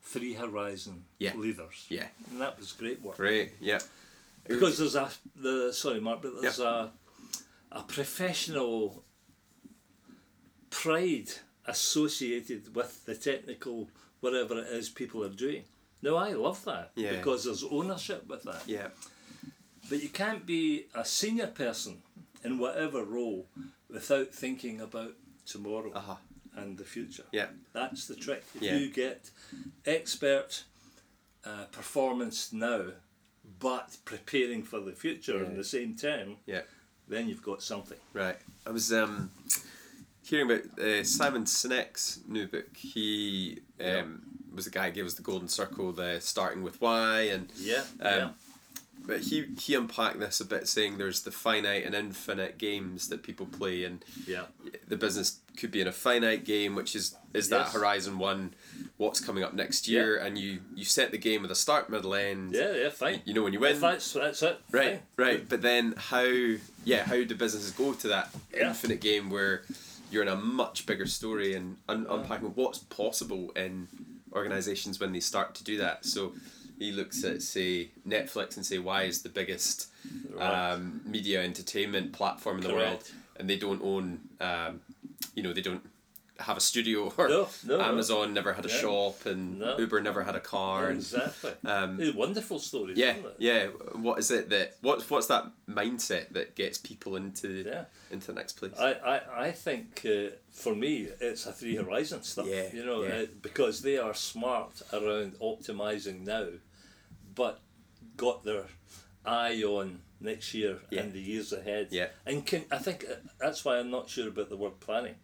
[0.03, 1.35] three horizon Yeah.
[1.37, 1.87] leaders.
[1.89, 2.09] Yeah.
[2.31, 3.17] And that was great work.
[3.17, 3.53] Great.
[3.61, 3.81] Yeah.
[4.47, 6.91] Because there's a the sorry Mark, but there's a
[7.73, 9.05] a professional
[10.71, 11.31] pride
[11.67, 13.89] associated with the technical
[14.21, 15.65] whatever it is people are doing.
[16.03, 17.13] Now I love that Yeah.
[17.17, 18.63] because there's ownership with that.
[18.67, 18.89] Yeah.
[19.89, 22.03] But you can't be a senior person
[22.45, 23.47] in whatever role
[23.89, 25.15] without thinking about
[25.47, 26.17] tomorrow Uh huh.
[26.55, 27.25] and the future.
[27.33, 27.49] Yeah.
[27.73, 28.45] That's the trick.
[28.55, 28.77] If Yeah.
[28.77, 29.31] you get
[29.85, 30.65] expert
[31.45, 32.93] uh, performance now,
[33.61, 35.57] but preparing for the future in Yeah.
[35.57, 36.63] the same time, Yeah.
[37.09, 37.99] then you've got something.
[38.13, 38.37] Right.
[38.67, 39.31] I was um,
[40.23, 42.77] hearing about uh, Simon Sinek's new book.
[42.77, 44.23] He um,
[44.55, 47.85] was the guy who gave us the golden circle, the starting with why, and Yeah.
[48.01, 48.31] Um, yeah.
[49.07, 53.23] but he he unpacked this a bit, saying there's the finite and infinite games that
[53.23, 54.47] people play, and Yeah.
[54.89, 57.73] the business could be in a finite game, which is is that Yes.
[57.75, 58.55] horizon one,
[58.97, 62.15] what's coming up next year, and you you set the game with a start, middle,
[62.15, 62.55] end.
[62.55, 62.73] Yeah.
[62.75, 62.89] Yeah.
[62.91, 63.23] Fine.
[63.25, 63.81] You know when you If win.
[63.81, 64.61] that's that's it.
[64.71, 65.27] Right, fine.
[65.27, 65.49] right.
[65.49, 66.23] But then how
[66.85, 68.69] yeah, how do businesses go to that Yeah.
[68.69, 69.63] infinite game where
[70.11, 73.87] you're in a much bigger story and un- unpacking what's possible in
[74.33, 76.05] organizations when they start to do that.
[76.05, 76.33] So
[76.79, 79.89] he looks at say Netflix and say why is the biggest
[80.39, 84.81] um, media entertainment platform in the world and they don't own um,
[85.35, 85.89] you know they don't
[86.39, 87.85] have a studio or No, no, no.
[87.85, 88.75] Amazon never had a Yeah.
[88.81, 89.79] shop and No.
[89.79, 91.53] Uber never had a car and exactly.
[91.67, 93.35] um, wonderful stories, yeah isn't it?
[93.39, 93.67] yeah
[94.07, 97.85] what is it that what's what's that mindset that gets people into Yeah.
[98.11, 102.23] into the next place I, I, I think uh, for me it's a three horizon
[102.23, 102.47] stuff.
[102.49, 103.15] Yeah, You know, yeah.
[103.15, 106.47] uh, because they are smart around optimizing now,
[107.35, 107.61] but
[108.17, 108.65] got their
[109.27, 111.01] eye on next year Yeah.
[111.03, 111.89] and the years ahead.
[111.91, 112.09] Yeah.
[112.27, 115.15] And can I think uh, that's why I'm not sure about the word planning.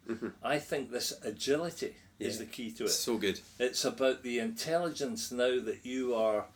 [0.43, 1.87] I think this agility
[2.19, 2.45] is Mm-hmm.
[2.45, 2.89] The key to it.
[2.89, 6.47] so good It's about the intelligence now that you are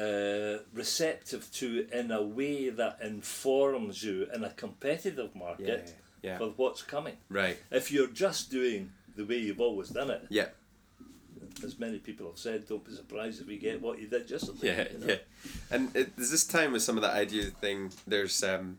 [0.00, 6.38] uh, receptive to in a way that informs you in a competitive market Yeah, yeah.
[6.38, 7.16] for what's coming.
[7.28, 10.48] right If you're just doing the way you've always done it, yeah
[11.64, 14.58] as many people have said, don't be surprised if we get what you did yesterday.
[14.76, 15.06] Yeah, you know?
[15.06, 15.18] yeah.
[15.70, 17.92] And it, there's this time with some of that idea thing.
[18.06, 18.78] There's um,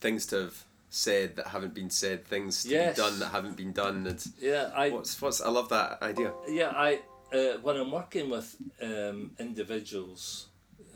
[0.00, 2.96] things to have said that haven't been said, things to Yes.
[2.96, 4.06] be done that haven't been done.
[4.06, 6.32] And Yeah, I what's what's I love that idea.
[6.48, 7.00] yeah I
[7.32, 10.46] uh, when I'm working with um, individuals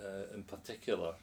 [0.00, 1.14] uh, in particular,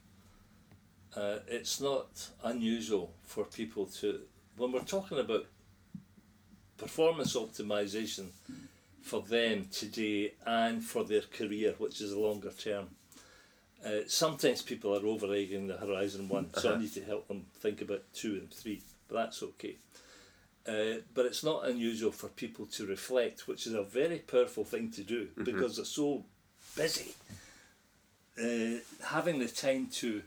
[1.15, 4.19] uh, it's not unusual for people to
[4.57, 5.45] when we're talking about
[6.77, 8.27] performance optimization
[9.07, 12.87] for them today and for their career, which is a longer term.
[13.85, 17.45] Uh, sometimes people are over egging the horizon one, so I need to help them
[17.59, 19.77] think about two and three, but that's okay.
[20.67, 24.91] Uh, but it's not unusual for people to reflect, which is a very powerful thing
[24.91, 26.25] to do because they're so
[26.75, 27.15] busy.
[28.37, 30.21] Uh, having the time to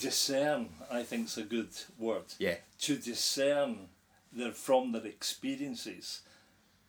[0.00, 2.24] discern, I think, is a good word.
[2.38, 3.88] Yeah, To discern
[4.32, 6.22] their from their experiences,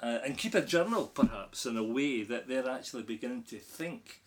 [0.04, 4.22] uh, and keep a journal, perhaps, in a way that they're actually beginning to think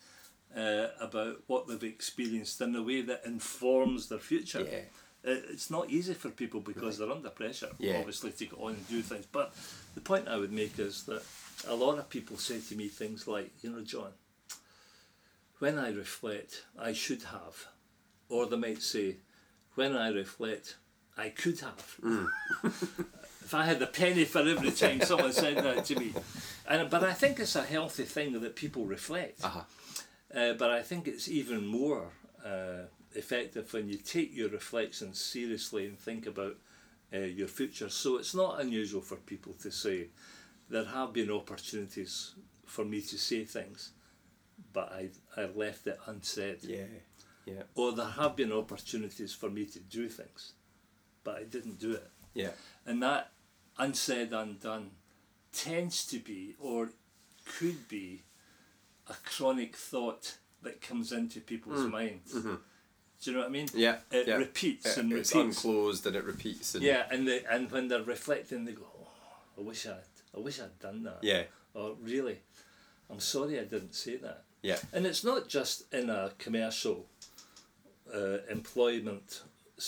[0.55, 4.65] uh, about what they've experienced in a way that informs their future.
[4.69, 4.79] Yeah.
[5.23, 7.97] It's not easy for people because they're under pressure, Yeah.
[7.99, 9.25] obviously, to go on and do things.
[9.31, 9.53] But
[9.93, 11.21] the point I would make is that
[11.67, 14.13] a lot of people say to me things like, you know, John,
[15.59, 17.67] when I reflect, I should have.
[18.29, 19.17] Or they might say,
[19.75, 20.77] when I reflect,
[21.17, 21.99] I could have.
[23.47, 26.13] if I had a penny for every time someone said that to me.
[26.67, 29.41] And, but I think it's a healthy thing that people reflect.
[29.41, 29.61] uh-huh.
[30.35, 32.09] Uh, but I think it's even more
[32.45, 36.57] uh, effective when you take your reflections seriously and think about
[37.13, 37.87] uh, your future.
[37.87, 40.07] So it's not unusual for people to say,
[40.69, 43.91] there have been opportunities for me to say things,
[44.73, 45.07] but I,
[45.41, 46.57] I left it unsaid.
[46.63, 46.83] yeah,
[47.45, 50.51] yeah, Or there have been opportunities for me to do things,
[51.23, 52.09] but I didn't do it.
[52.33, 52.51] yeah,
[52.85, 53.31] And that
[53.77, 54.91] unsaid, undone
[55.53, 56.89] tends to be, or
[57.45, 58.23] could be,
[59.09, 62.33] a chronic thought that comes into people's minds.
[62.33, 62.59] Do
[63.23, 63.67] you know what I mean?
[63.73, 63.97] yeah.
[64.11, 64.35] It yeah.
[64.35, 66.75] repeats It- and it's unclosed and it repeats.
[66.75, 69.07] And Yeah, and they, and when they're reflecting, they go, oh,
[69.57, 69.97] "I wish I,
[70.35, 72.39] I wish I'd done that." yeah, Or really,
[73.09, 74.43] I'm sorry I didn't say that.
[74.61, 77.07] yeah, And it's not just in a commercial
[78.13, 79.41] uh, employment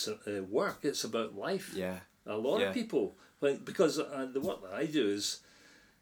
[0.07, 1.73] uh, work; it's about life.
[1.75, 2.67] yeah, A lot Yeah.
[2.69, 5.39] of people, when, because uh, the work that I do is,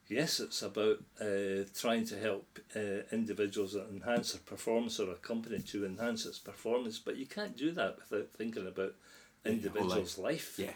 [0.08, 5.60] yes, it's about uh, trying to help uh, individuals enhance their performance or a company
[5.60, 8.94] to enhance its performance, but you can't do that without thinking about
[9.46, 10.56] individuals' life.
[10.58, 10.72] yeah,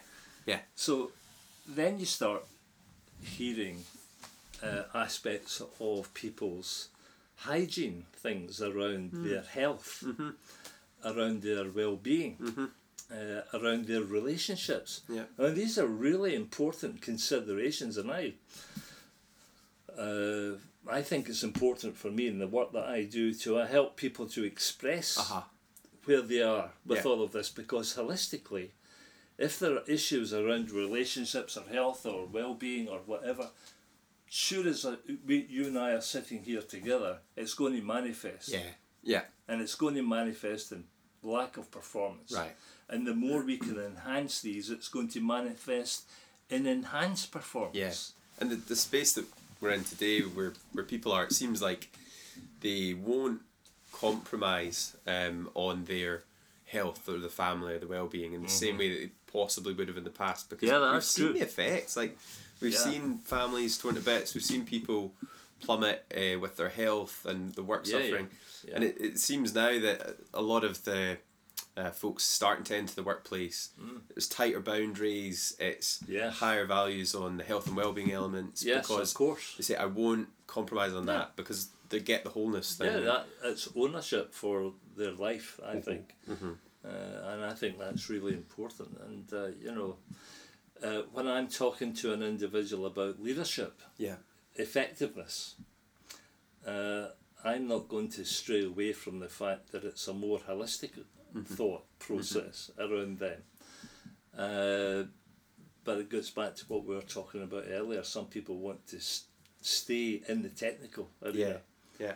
[0.45, 1.11] yeah, So
[1.67, 2.43] then you start
[3.21, 3.83] hearing
[4.63, 6.89] uh, aspects of people's
[7.35, 10.03] hygiene things around their health,
[11.03, 12.37] around their well being,
[13.11, 15.01] uh, around their relationships.
[15.09, 15.23] Yeah.
[15.37, 18.33] And these are really important considerations, and I.
[19.97, 20.57] Uh,
[20.89, 23.97] I think it's important for me in the work that I do to uh, help
[23.97, 25.41] people to express uh-huh.
[26.05, 27.11] where they are with Yeah.
[27.11, 28.69] all of this because holistically,
[29.37, 33.51] if there are issues around relationships or health or well being or whatever,
[34.27, 34.95] sure as uh,
[35.25, 38.49] we, you and I are sitting here together, it's going to manifest.
[38.49, 38.71] yeah,
[39.03, 40.85] yeah, And it's going to manifest in
[41.21, 42.31] lack of performance.
[42.31, 42.55] Right.
[42.91, 46.03] And the more we can enhance these, it's going to manifest
[46.49, 47.75] in enhanced performance.
[47.77, 47.93] yeah.
[48.41, 49.25] And the, the space that
[49.61, 51.89] we're in today, where where people are, it seems like
[52.61, 53.41] they won't
[53.93, 56.23] compromise um, on their
[56.65, 59.87] health or the family or the well-being in the same way that they possibly would
[59.87, 60.83] have in the past because Mm-hmm.
[60.83, 61.33] Yeah, we've seen true.
[61.33, 62.17] the effects like
[62.61, 62.79] we've Yeah.
[62.79, 65.13] seen families torn to bits we've seen people
[65.61, 68.27] plummet uh, with their health and the work Yeah, suffering
[68.65, 68.75] Yeah.
[68.75, 71.17] and it, it seems now that a lot of the
[71.77, 73.69] uh, folks starting to enter the workplace.
[73.81, 74.01] Mm.
[74.15, 75.55] It's tighter boundaries.
[75.59, 76.35] It's Yes.
[76.35, 78.63] higher values on the health and well-being elements.
[78.63, 79.55] Yes, because of course.
[79.57, 81.13] they say I won't compromise on Yeah.
[81.17, 82.87] that because they get the wholeness thing.
[82.93, 85.59] Yeah, that it's ownership for their life.
[85.65, 86.35] I think, uh,
[86.83, 88.97] and I think that's really important.
[89.07, 89.97] And uh, you know,
[90.83, 94.17] uh, when I'm talking to an individual about leadership, yeah,
[94.55, 95.55] effectiveness,
[96.65, 97.07] uh,
[97.43, 100.91] I'm not going to stray away from the fact that it's a more holistic
[101.45, 103.41] thought process around them.
[104.37, 105.03] Uh,
[105.83, 108.03] but it goes back to what we were talking about earlier.
[108.03, 109.25] Some people want to s-
[109.61, 111.61] stay in the technical arena.
[111.99, 112.13] yeah,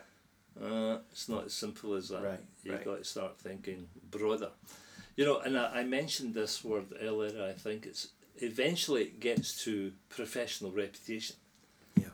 [0.62, 2.22] Uh, it's not as simple as that.
[2.24, 2.86] Right, You've right.
[2.86, 4.52] got to start thinking broader.
[5.18, 7.44] You know, and I, I mentioned this word earlier.
[7.50, 11.38] I think it's eventually it gets to professional reputation.
[11.98, 12.10] yeah,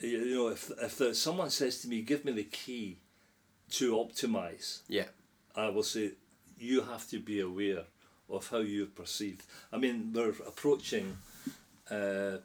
[0.00, 2.98] You, know, if if there, someone says to me, "Give me the key
[3.70, 5.08] to optimize," yeah,
[5.58, 6.12] I will say,
[6.58, 7.84] "You have to be aware
[8.28, 9.42] of how you're perceived."
[9.72, 11.16] I mean, we're approaching
[11.90, 12.38] uh,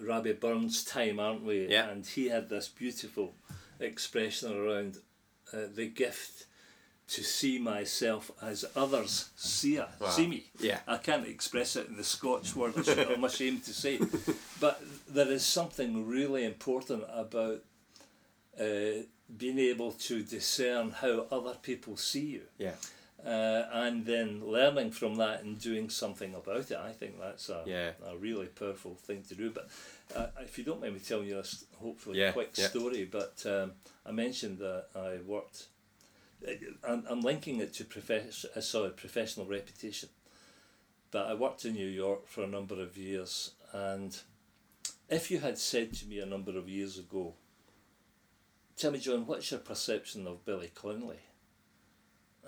[0.00, 1.66] Rabbie Burns' time, aren't we?
[1.68, 1.88] Yeah.
[1.90, 3.34] And he had this beautiful
[3.80, 4.98] expression around
[5.52, 6.46] uh, the gift
[7.08, 10.10] to see myself as others see, us, Wow.
[10.10, 10.44] see me.
[10.60, 13.98] yeah, I can't express it in the Scotch word, which I'm ashamed to say.
[14.60, 17.62] But there is something really important about
[18.60, 19.04] uh,
[19.36, 22.42] being able to discern how other people see you.
[22.58, 22.72] yeah,
[23.24, 26.76] Uh, and then learning from that and doing something about it.
[26.78, 27.92] I think that's a, Yeah.
[28.06, 29.50] a really powerful thing to do.
[29.50, 29.68] But
[30.14, 31.44] uh, if you don't mind me telling you a
[31.76, 32.68] hopefully Yeah, quick yeah.
[32.68, 33.72] story, but um,
[34.06, 35.66] I mentioned that I worked.
[36.46, 36.52] uh,
[36.86, 40.08] I'm, I'm linking it to profess- uh, sorry, professional reputation.
[41.10, 44.16] But I worked in New York for a number of years, and
[45.08, 47.34] if you had said to me a number of years ago,
[48.78, 51.18] "Tell me, John, what's your perception of Billy Connolly?"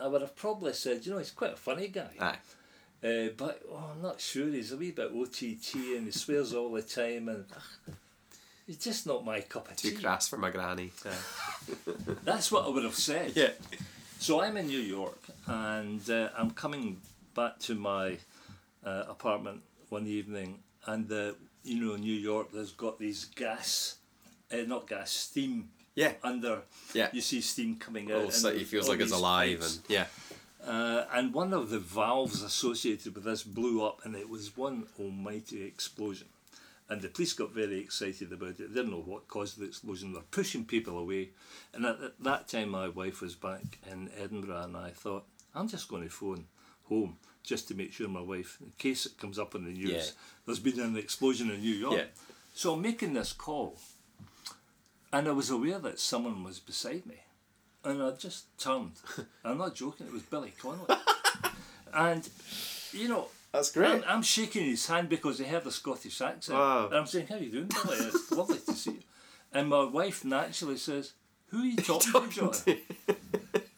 [0.01, 2.09] I would have probably said, you know, he's quite a funny guy.
[2.19, 2.38] aye,
[3.07, 4.47] Uh, but oh, I'm not sure.
[4.49, 7.45] He's a wee bit OTT and he swears all the time, and
[8.66, 9.97] he's just not my cup of too tea.
[10.03, 10.93] crass for my granny.
[11.05, 11.12] Yeah,
[12.25, 13.33] That's what I would have said.
[13.37, 13.51] yeah,
[14.19, 17.01] So I'm in New York, and uh, I'm coming
[17.35, 18.16] back to my
[18.85, 23.97] uh, apartment one evening, and the you know New York, there's got these gas,
[24.51, 26.12] uh, not gas, steam yeah.
[26.22, 26.62] under.
[26.94, 27.09] Yeah.
[27.12, 28.18] You see steam coming The out.
[28.18, 29.76] whole and city feels like it's alive, pipes.
[29.76, 30.07] and yeah,
[30.64, 34.87] Uh, and one of the valves associated with this blew up, and it was one
[34.98, 36.29] almighty explosion.
[36.88, 38.59] And the police got very excited about it.
[38.59, 40.12] They didn't know what caused the explosion.
[40.12, 41.31] They're pushing people away.
[41.72, 45.24] And at, at that time, my wife was back in Edinburgh, and I thought,
[45.55, 46.46] I'm just going to phone
[46.88, 49.90] home just to make sure my wife, in case it comes up in the news,
[49.90, 50.12] Yeah.
[50.46, 51.96] there's been an explosion in New York.
[51.96, 52.05] Yeah.
[52.55, 53.79] So I'm making this call,
[55.12, 57.16] and I was aware that someone was beside me.
[57.85, 58.92] And I just turned.
[59.44, 60.94] I'm not joking, it was Billy Connolly.
[61.94, 62.29] and,
[62.92, 66.59] you know, that's I'm, I'm shaking his hand because he had a Scottish accent.
[66.59, 66.87] Wow.
[66.87, 67.96] And I'm saying, How you doing, Billy?
[67.99, 68.99] It's lovely to see you.
[69.53, 71.12] And my wife naturally says,
[71.49, 72.77] Who are you talking, to, John?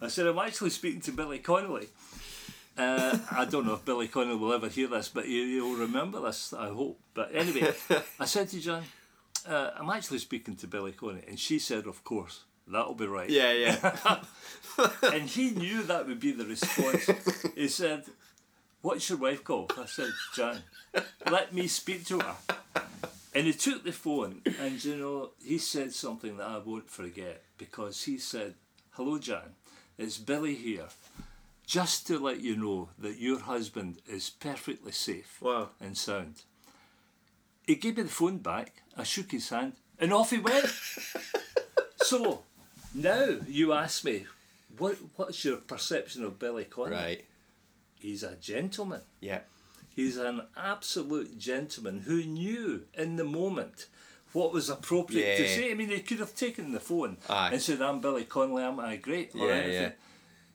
[0.00, 1.88] I said, I'm actually speaking to Billy Connolly.
[2.76, 6.20] Uh, I don't know if Billy Connolly will ever hear this, but he, he'll remember
[6.20, 6.98] this, I hope.
[7.14, 7.72] But anyway,
[8.18, 8.82] I said to John,
[9.46, 11.24] uh, I'm actually speaking to Billy Connolly.
[11.28, 13.30] And she said, Of course, that'll be right.
[13.30, 14.22] Yeah, yeah.
[15.02, 17.08] And he knew that would be the response.
[17.54, 18.04] he said,
[18.80, 19.72] What's your wife called?
[19.78, 20.62] I said, Jan.
[21.30, 22.34] Let me speak to her.
[23.34, 27.42] And he took the phone and, you know, he said something that I won't forget
[27.58, 28.54] because he said,
[28.92, 29.54] Hello, Jan.
[29.98, 30.88] It's Billy here.
[31.66, 35.70] Just to let you know that your husband is perfectly safe Wow.
[35.80, 36.42] and sound.
[37.66, 38.82] He gave me the phone back.
[38.96, 40.66] I shook his hand and off he went.
[41.96, 42.42] so
[42.94, 44.26] now you ask me,
[44.78, 46.96] what what's your perception of Billy Connolly?
[46.96, 47.24] Right.
[47.98, 49.02] He's a gentleman.
[49.20, 49.40] Yeah.
[49.94, 53.86] He's an absolute gentleman who knew in the moment
[54.32, 55.70] what was appropriate to say.
[55.70, 57.50] I mean, he could have taken the phone Aye.
[57.52, 58.62] and said, "I'm Billy Connolly.
[58.62, 59.82] Am I great?" or Yeah, anything.
[59.82, 59.90] yeah.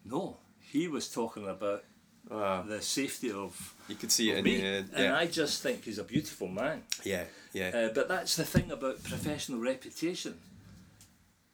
[0.06, 1.84] No, he was talking about
[2.30, 2.64] Wow.
[2.68, 5.16] the safety of You could see it in me, the and yeah.
[5.16, 6.84] I just think he's a beautiful man.
[7.04, 10.38] yeah, yeah, Uh, but that's the thing about professional reputation.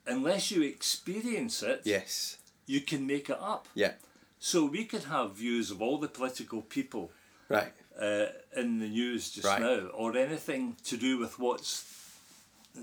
[0.06, 3.68] Unless you experience it, yes, you can make it up.
[3.76, 3.94] yeah,
[4.40, 7.12] So we could have views of all the political people
[7.50, 9.62] right, uh, in the news just Right.
[9.62, 11.86] now, or anything to do with what's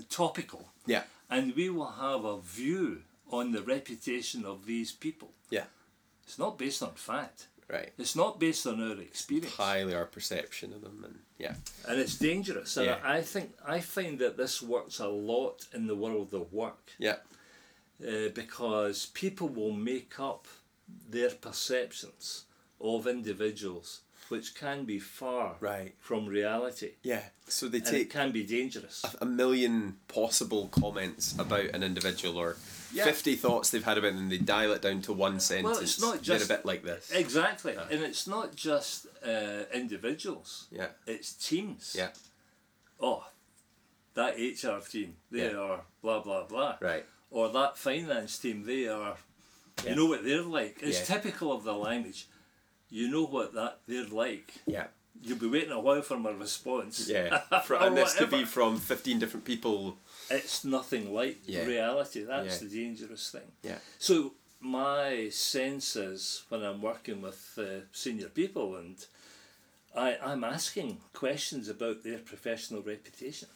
[0.09, 5.31] topical, yeah, and we will have a view on the reputation of these people.
[5.49, 5.65] yeah,
[6.25, 7.47] It's not based on fact.
[7.71, 7.91] Right.
[7.97, 9.55] It's not based on our experience.
[9.55, 11.55] Highly our perception of them, and yeah,
[11.87, 12.77] and it's dangerous.
[12.77, 12.99] And Yeah.
[13.03, 16.91] I I think I find that this works a lot in the world of work
[16.99, 17.17] yeah,
[18.05, 20.47] uh, because people will make up
[21.09, 22.45] their perceptions
[22.79, 24.01] of individuals,
[24.31, 25.93] which can be far Right.
[25.99, 26.93] from reality.
[27.03, 27.23] Yeah.
[27.47, 29.03] So they take can be dangerous.
[29.19, 32.55] a million possible comments about an individual or
[32.93, 33.03] Yeah.
[33.03, 35.65] 50 thoughts they've had about them, they dial it down to one sentence.
[35.75, 37.11] Well, it's not They're just- a bit like this.
[37.11, 37.75] Exactly.
[37.75, 40.87] And it's not just uh, individuals, Yeah.
[41.05, 41.93] it's teams.
[41.97, 42.11] Yeah.
[42.99, 43.25] Oh,
[44.13, 45.57] that HR team, they Yeah.
[45.57, 46.77] are blah, blah, blah.
[46.79, 47.05] Right.
[47.29, 49.17] Or that finance team, they are,
[49.83, 49.89] Yeah.
[49.91, 50.77] you know what they're like.
[50.81, 51.17] It's Yeah.
[51.17, 52.27] typical of the language.
[52.91, 54.53] You know what that they're like.
[54.67, 54.87] Yeah.
[55.23, 57.07] You'll be waiting a while for my response.
[57.07, 57.37] Yeah.
[57.65, 58.51] For, Or and this could be whatever.
[58.51, 59.97] from 15 different people.
[60.29, 61.65] It's nothing like Yeah.
[61.65, 62.23] reality.
[62.23, 62.67] That's Yeah.
[62.67, 63.51] the dangerous thing.
[63.63, 63.77] Yeah.
[63.99, 68.95] So my sense is when I'm working with uh, senior people and
[69.95, 73.49] I, I'm asking questions about their professional reputation.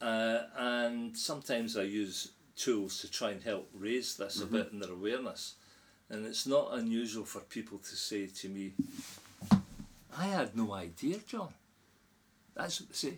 [0.00, 4.78] Uh, and sometimes I use tools to try and help raise this a bit in
[4.80, 5.54] their awareness.
[6.10, 8.72] And it's not unusual for people to say to me,
[10.16, 11.48] I had no idea, John.
[12.54, 13.14] That's what they say.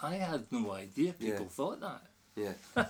[0.00, 1.48] I had no idea people Yeah.
[1.50, 2.02] thought that.
[2.36, 2.52] Yeah.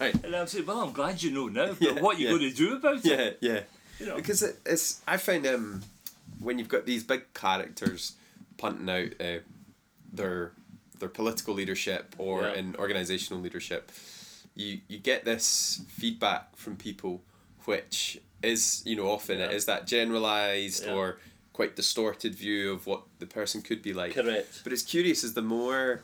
[0.00, 0.24] right.
[0.24, 2.30] And I'm saying, well, I'm glad you know now, but Yeah, what are you yeah.
[2.38, 3.38] going to do about it?
[3.42, 3.60] Yeah, yeah.
[3.98, 4.16] You know.
[4.16, 5.82] Because it, it's, I find um,
[6.38, 8.14] when you've got these big characters
[8.56, 9.40] punting out uh,
[10.12, 10.52] their
[10.98, 12.54] their political leadership or Yeah.
[12.54, 13.90] in organizational leadership,
[14.54, 17.22] you you get this feedback from people,
[17.66, 19.50] which is you know often Yeah.
[19.50, 20.94] is that generalized Yeah.
[20.94, 21.18] or
[21.52, 24.14] quite distorted view of what the person could be like.
[24.14, 24.60] Correct.
[24.64, 26.02] But it's curious is the more,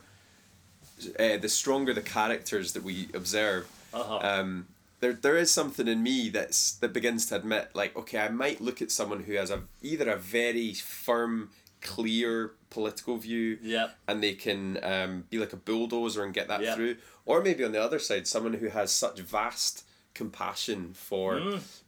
[1.18, 4.18] uh, the stronger the characters that we observe, Uh-huh.
[4.22, 4.66] um,
[5.00, 8.61] there there is something in me that's that begins to admit like okay I might
[8.61, 11.50] look at someone who has a either a very firm
[11.80, 13.90] clear political view Yeah.
[14.09, 16.74] and they can um, be like a bulldozer and get that Yeah.
[16.74, 19.84] through or maybe on the other side someone who has such vast
[20.23, 21.29] compassion for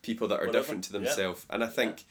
[0.02, 0.58] people that are Whatever.
[0.58, 0.98] different to Yeah.
[1.00, 2.04] themselves and I think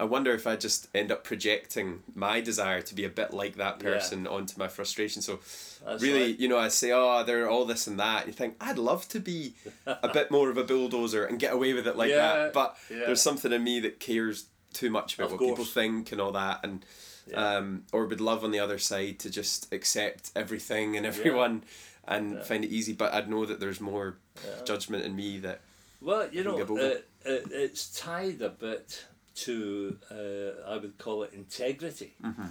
[0.00, 3.56] I wonder if I just end up projecting my desire to be a bit like
[3.56, 3.90] that Yeah.
[3.94, 5.22] person onto my frustration.
[5.22, 5.40] So,
[5.84, 6.38] That's really, right.
[6.38, 8.28] you know, I say, oh, they're all this and that.
[8.28, 9.54] You think, I'd love to be
[9.86, 12.52] a bit more of a bulldozer and get away with it like Yeah, that.
[12.52, 13.06] But yeah.
[13.06, 16.30] there's something in me that cares too much about Of what people think and all
[16.30, 16.60] that.
[16.62, 16.86] And,
[17.26, 17.56] Yeah.
[17.56, 21.64] um, or would love on the other side to just accept everything and everyone
[22.08, 22.42] and Yeah.
[22.42, 22.92] find it easy.
[22.92, 24.18] But I'd know that there's more
[24.64, 25.60] judgment in me that,
[26.00, 29.06] Well, you know, uh, it, it's tied a bit
[29.44, 32.14] to, uh, I would call it integrity.
[32.22, 32.48] Mm-hmm.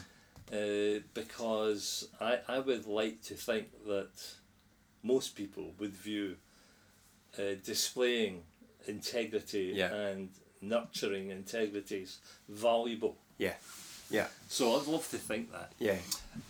[0.49, 4.11] Uh, because I, I would like to think that
[5.03, 6.37] most people would view
[7.37, 8.43] uh, displaying
[8.87, 9.93] integrity Yeah.
[9.93, 10.29] and
[10.61, 13.17] nurturing integrity is valuable.
[13.37, 13.55] yeah,
[14.09, 15.73] yeah, So I'd love to think that.
[15.79, 15.97] yeah,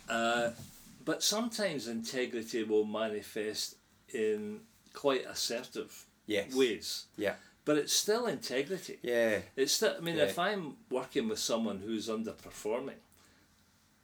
[0.08, 0.50] Uh,
[1.08, 3.76] but sometimes integrity will manifest
[4.12, 4.60] in
[4.92, 7.06] quite assertive yes, ways.
[7.16, 8.98] yeah, But it's still integrity.
[9.02, 10.24] yeah, It's still, I mean, Yeah.
[10.24, 13.00] if I'm working with someone who's underperforming,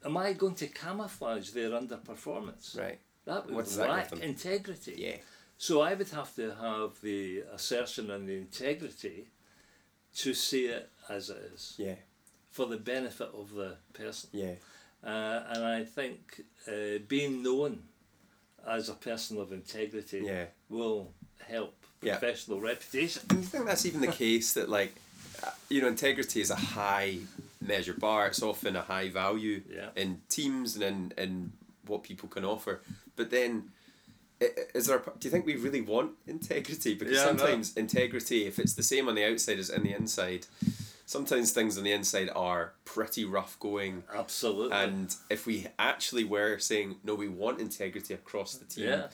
[0.03, 2.67] am I going to camouflage their underperformance?
[2.79, 4.23] right, That would What's lack them?
[4.23, 4.95] integrity.
[4.97, 5.19] yeah,
[5.59, 9.29] So I would have to have the assertion and the integrity
[10.23, 11.97] to see it as it is yeah,
[12.51, 14.31] for the benefit of the person.
[14.33, 14.55] yeah,
[15.05, 17.83] Uh, and I think uh, being known
[18.67, 20.47] as a person of integrity yeah.
[20.71, 21.13] will
[21.47, 22.19] help Yeah.
[22.19, 23.23] professional reputation.
[23.29, 24.95] Do you think that's even the case that like
[25.43, 27.19] uh, you know integrity is a high
[27.61, 29.89] measure bar it's often a high value Yeah.
[29.97, 31.53] in teams and in, in
[31.87, 32.81] what people can offer
[33.17, 33.71] but then
[34.41, 37.33] i- i- is there a, do you think we really want integrity because Yeah, I
[37.33, 37.39] know.
[37.39, 40.47] sometimes integrity if it's the same on the outside as in the inside
[41.07, 44.77] sometimes things on the inside are pretty rough going Absolutely.
[44.77, 49.07] and if we actually were saying no we want integrity across the team yeah.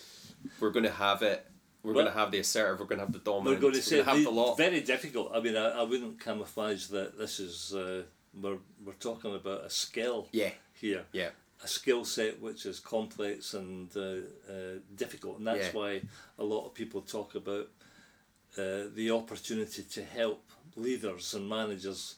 [0.60, 1.46] we're going to have it
[1.82, 3.56] we're Well- going to have the assertive we're going to have the dominant.
[3.56, 5.32] We're going to say have the- the lot very difficult.
[5.34, 8.02] I mean, I, I wouldn't camouflage that this is uh,
[8.40, 11.30] we're we're talking about a skill yeah here, yeah
[11.64, 14.00] a skill set which is complex and uh,
[14.52, 15.80] uh, difficult, and that's Yeah.
[15.80, 16.02] why
[16.38, 17.68] a lot of people talk about
[18.58, 20.42] uh, the opportunity to help
[20.76, 22.16] leaders and managers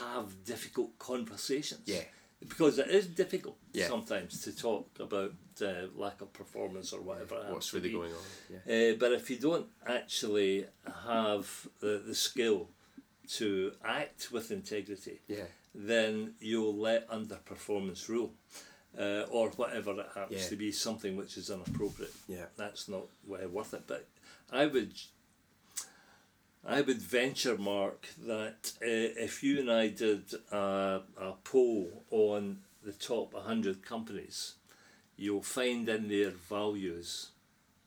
[0.00, 1.82] have difficult conversations.
[1.86, 2.02] Yeah.
[2.46, 3.88] Because it is difficult Yeah.
[3.88, 7.34] sometimes to talk about uh, lack of performance or whatever.
[7.36, 10.66] it what's really going on yeah Uh, but if you don't actually
[11.06, 12.68] have the, the skill
[13.38, 18.32] to act with integrity, yeah then you'll let underperformance rule.
[18.98, 20.48] Uh, or whatever it happens Yeah.
[20.48, 22.14] to be, something which is inappropriate.
[22.28, 23.82] yeah That's not uh, worth it.
[23.86, 24.06] But
[24.50, 24.92] I would,
[26.66, 32.58] I would venture, Mark, that uh, if you and I did a, a poll on
[32.84, 34.54] the top 100 companies,
[35.16, 37.30] you'll find in their values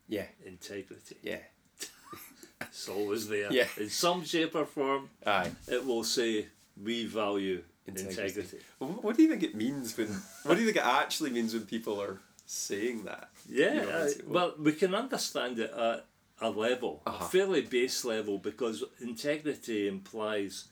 [0.10, 1.16] yeah integrity.
[1.24, 1.38] yeah
[2.62, 3.52] it's always there.
[3.52, 3.68] Yeah.
[3.78, 5.52] In some shape or form, Aye.
[5.68, 6.48] it will say
[6.82, 8.22] we value integrity.
[8.22, 8.58] Integrity.
[8.80, 10.08] What do you think it means when?
[10.44, 13.30] What do you think it actually means when people are saying that?
[13.50, 16.06] Yeah, You know, uh, well, we can understand it at
[16.42, 17.26] a level, Uh-huh.
[17.26, 20.66] a fairly base level, because integrity implies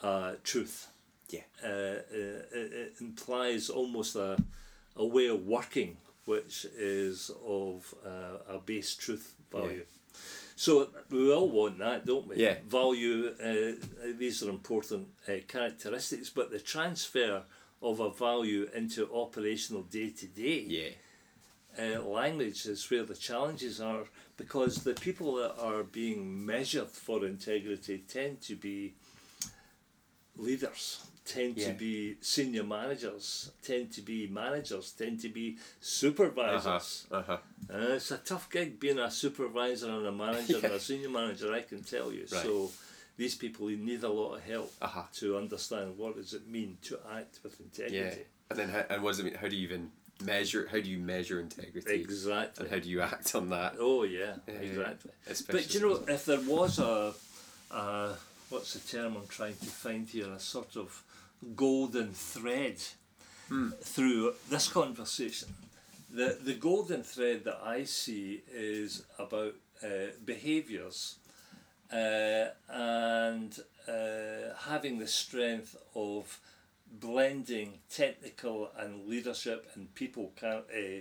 [0.00, 0.88] uh, truth.
[1.28, 1.40] Yeah.
[1.62, 2.00] Uh, uh,
[2.52, 4.36] it, it implies almost a,
[4.96, 9.84] a way of working which is of uh, a base truth value.
[10.56, 12.36] So we all want that, don't we?
[12.36, 12.56] Yeah.
[12.66, 13.72] Value, uh,
[14.18, 17.42] these are important uh, characteristics, but the transfer
[17.82, 20.88] of a value into operational day to day Yeah.
[21.78, 24.04] Uh, language is where the challenges are
[24.36, 28.94] because the people that are being measured for integrity tend to be
[30.36, 31.68] leaders, tend Yeah.
[31.68, 37.06] to be senior managers, tend to be managers, tend to be supervisors.
[37.10, 37.38] Uh huh.
[37.72, 41.52] Uh, it's a tough gig being a supervisor and a manager and a senior manager,
[41.52, 42.26] I can tell you.
[42.32, 42.42] Right.
[42.42, 42.70] So
[43.16, 45.02] these people need a lot of help Uh-huh.
[45.14, 47.96] to understand what does it mean to act with integrity.
[48.20, 48.24] Yeah.
[48.50, 49.34] And then, how, and what does it mean?
[49.34, 49.90] How do you even
[50.22, 50.68] measure?
[50.70, 51.94] How do you measure integrity?
[51.94, 52.66] Exactly.
[52.66, 53.76] And how do you act on that?
[53.78, 55.10] Oh yeah, exactly.
[55.26, 57.14] Especially But you know, if there was a,
[57.70, 58.12] a
[58.50, 61.02] what's the term I'm trying to find here, a sort of
[61.56, 62.76] golden thread
[63.82, 65.48] through this conversation,
[66.10, 69.88] the the golden thread that I see is about uh,
[70.24, 71.16] behaviours
[71.92, 73.58] uh, and
[73.88, 76.38] uh, having the strength of
[77.00, 81.00] blending technical and leadership and people ca- uh,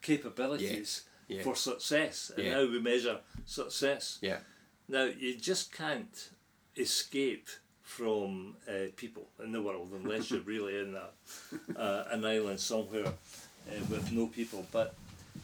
[0.00, 1.42] capabilities yeah.
[1.42, 2.54] for success and Yeah.
[2.54, 4.18] how we measure success.
[4.20, 4.40] Yeah.
[4.88, 6.30] Now, you just can't
[6.76, 7.48] escape
[7.82, 13.06] from uh, people in the world unless you're really in a, uh, an island somewhere
[13.06, 14.66] uh, with no people.
[14.72, 14.94] But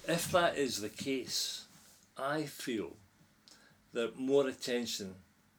[0.06, 1.64] if that is the case,
[2.16, 2.96] I feel
[3.92, 5.14] that more attention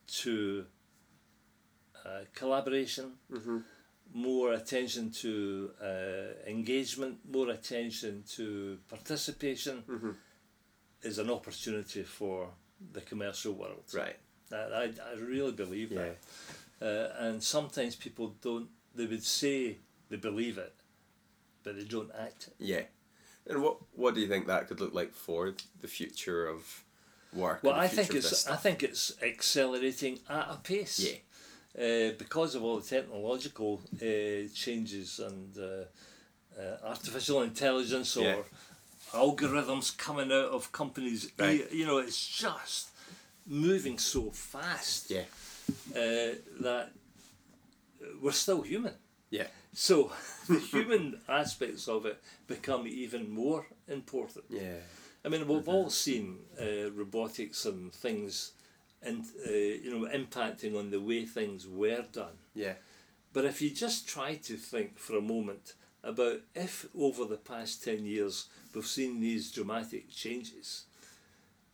[0.07, 0.65] to
[2.05, 3.13] uh, collaboration,
[4.13, 9.83] more attention to uh, engagement, more attention to participation
[11.03, 12.49] is an opportunity for
[12.93, 13.83] the commercial world.
[13.93, 14.17] Right.
[14.51, 16.05] I, I, I really believe Yeah.
[16.09, 16.17] that.
[16.81, 19.77] Uh, and sometimes people don't, they would say
[20.09, 20.73] they believe it,
[21.63, 22.53] but they don't act it.
[22.57, 22.81] Yeah.
[23.47, 26.83] And what what do you think that could look like for the future of
[27.33, 27.63] work?
[27.63, 30.99] Well, I think future of this it's I think it's accelerating at a pace.
[30.99, 31.17] Yeah.
[31.77, 35.85] Uh, because of all the technological uh, changes and uh,
[36.59, 38.43] uh, artificial intelligence or Yeah.
[39.13, 41.59] algorithms coming out of companies, Right.
[41.71, 42.89] you, you know, it's just
[43.45, 45.25] moving so fast Yeah.
[45.95, 46.91] uh, that
[48.21, 48.93] we're still human.
[49.29, 49.47] Yeah.
[49.73, 50.11] So
[50.47, 52.17] the human aspects of it
[52.47, 54.45] become even more important.
[54.49, 54.79] Yeah.
[55.23, 58.53] I mean, we've all seen uh, robotics and things,
[59.01, 62.37] and uh, you know, impacting on the way things were done.
[62.53, 62.73] Yeah.
[63.31, 65.73] But if you just try to think for a moment
[66.03, 70.85] about if over the past ten years we've seen these dramatic changes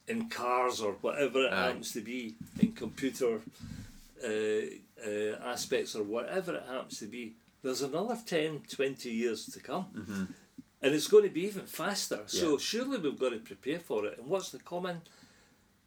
[0.08, 1.68] in cars or whatever it Aye.
[1.68, 3.42] happens to be, in computer
[4.24, 9.60] uh, uh, aspects or whatever it happens to be, there's another 10, 20 years to
[9.60, 9.88] come.
[10.82, 12.20] And it's going to be even faster.
[12.28, 14.20] So surely we've got to prepare for it.
[14.20, 15.02] And what's the common,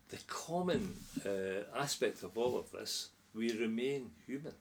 [0.08, 0.94] the common
[1.24, 3.08] uh, aspect of all of this?
[3.34, 4.54] We remain human.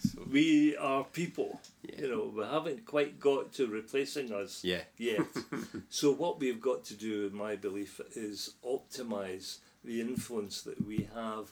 [0.00, 1.60] So, We are people.
[1.82, 2.02] Yeah.
[2.02, 4.82] You know, we haven't quite got to replacing us yeah.
[4.96, 5.26] yet.
[5.88, 11.08] so what we've got to do, in my belief, is optimize the influence that we
[11.14, 11.50] have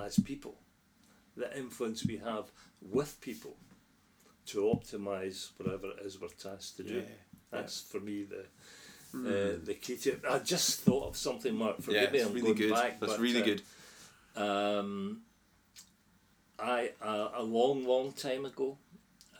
[0.00, 0.56] as people,
[1.36, 3.56] the influence we have with people,
[4.46, 6.94] to optimize whatever it is we're tasked to do.
[6.96, 7.02] Yeah.
[7.50, 8.44] That's for me the.
[9.14, 10.22] Uh, the it.
[10.28, 11.76] I just thought of something, Mark.
[11.78, 11.84] Yeah.
[11.84, 12.74] Forgive me, I'm really going good.
[12.74, 13.00] back.
[13.00, 13.62] That's but, really uh, good.
[14.36, 15.20] um,
[16.58, 18.76] I uh, a long, long time ago,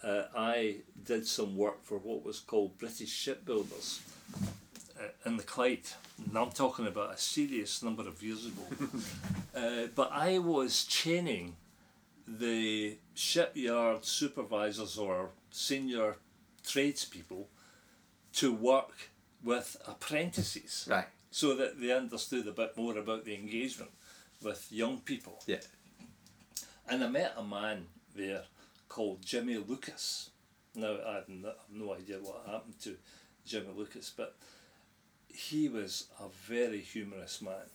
[0.02, 4.00] uh, I did some work for what was called British Shipbuilders
[4.98, 5.82] uh, in the Clyde.
[6.26, 8.62] And I'm talking about a serious number of years ago.
[9.56, 11.56] uh, but I was training
[12.26, 16.16] the shipyard supervisors or senior
[16.66, 17.48] tradespeople
[18.34, 19.10] to work
[19.42, 21.06] with apprentices Right.
[21.30, 23.90] so that they understood a bit more about the engagement
[24.42, 25.42] with young people.
[25.46, 25.60] Yeah.
[26.88, 28.42] And I met a man there
[28.88, 30.30] called Jimmy Lucas.
[30.74, 32.96] Now, I have no, no idea what happened to
[33.46, 34.36] Jimmy Lucas, but
[35.28, 37.68] he was a very humorous man.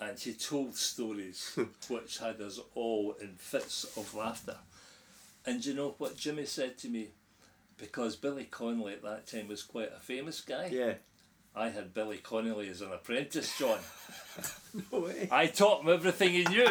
[0.00, 1.56] And he told stories
[1.88, 4.56] which had us all in fits of laughter.
[5.44, 7.08] And you know what Jimmy said to me?
[7.82, 10.68] Because Billy Connolly at that time was quite a famous guy.
[10.70, 10.94] Yeah.
[11.54, 13.78] I had Billy Connolly as an apprentice, John.
[14.90, 15.28] No way.
[15.30, 16.66] I taught him everything he knew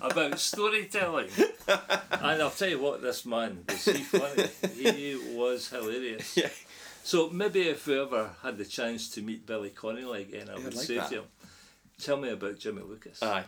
[0.00, 1.28] about storytelling.
[1.66, 4.46] and I'll tell you what, this man was he funny.
[4.76, 6.36] He was hilarious.
[6.36, 6.50] Yeah.
[7.02, 10.64] So maybe if we ever had the chance to meet Billy Connolly again, I Yeah,
[10.64, 11.08] would like say that.
[11.08, 11.24] to him,
[12.00, 13.42] "Tell me about Jimmy Lucas." Aye.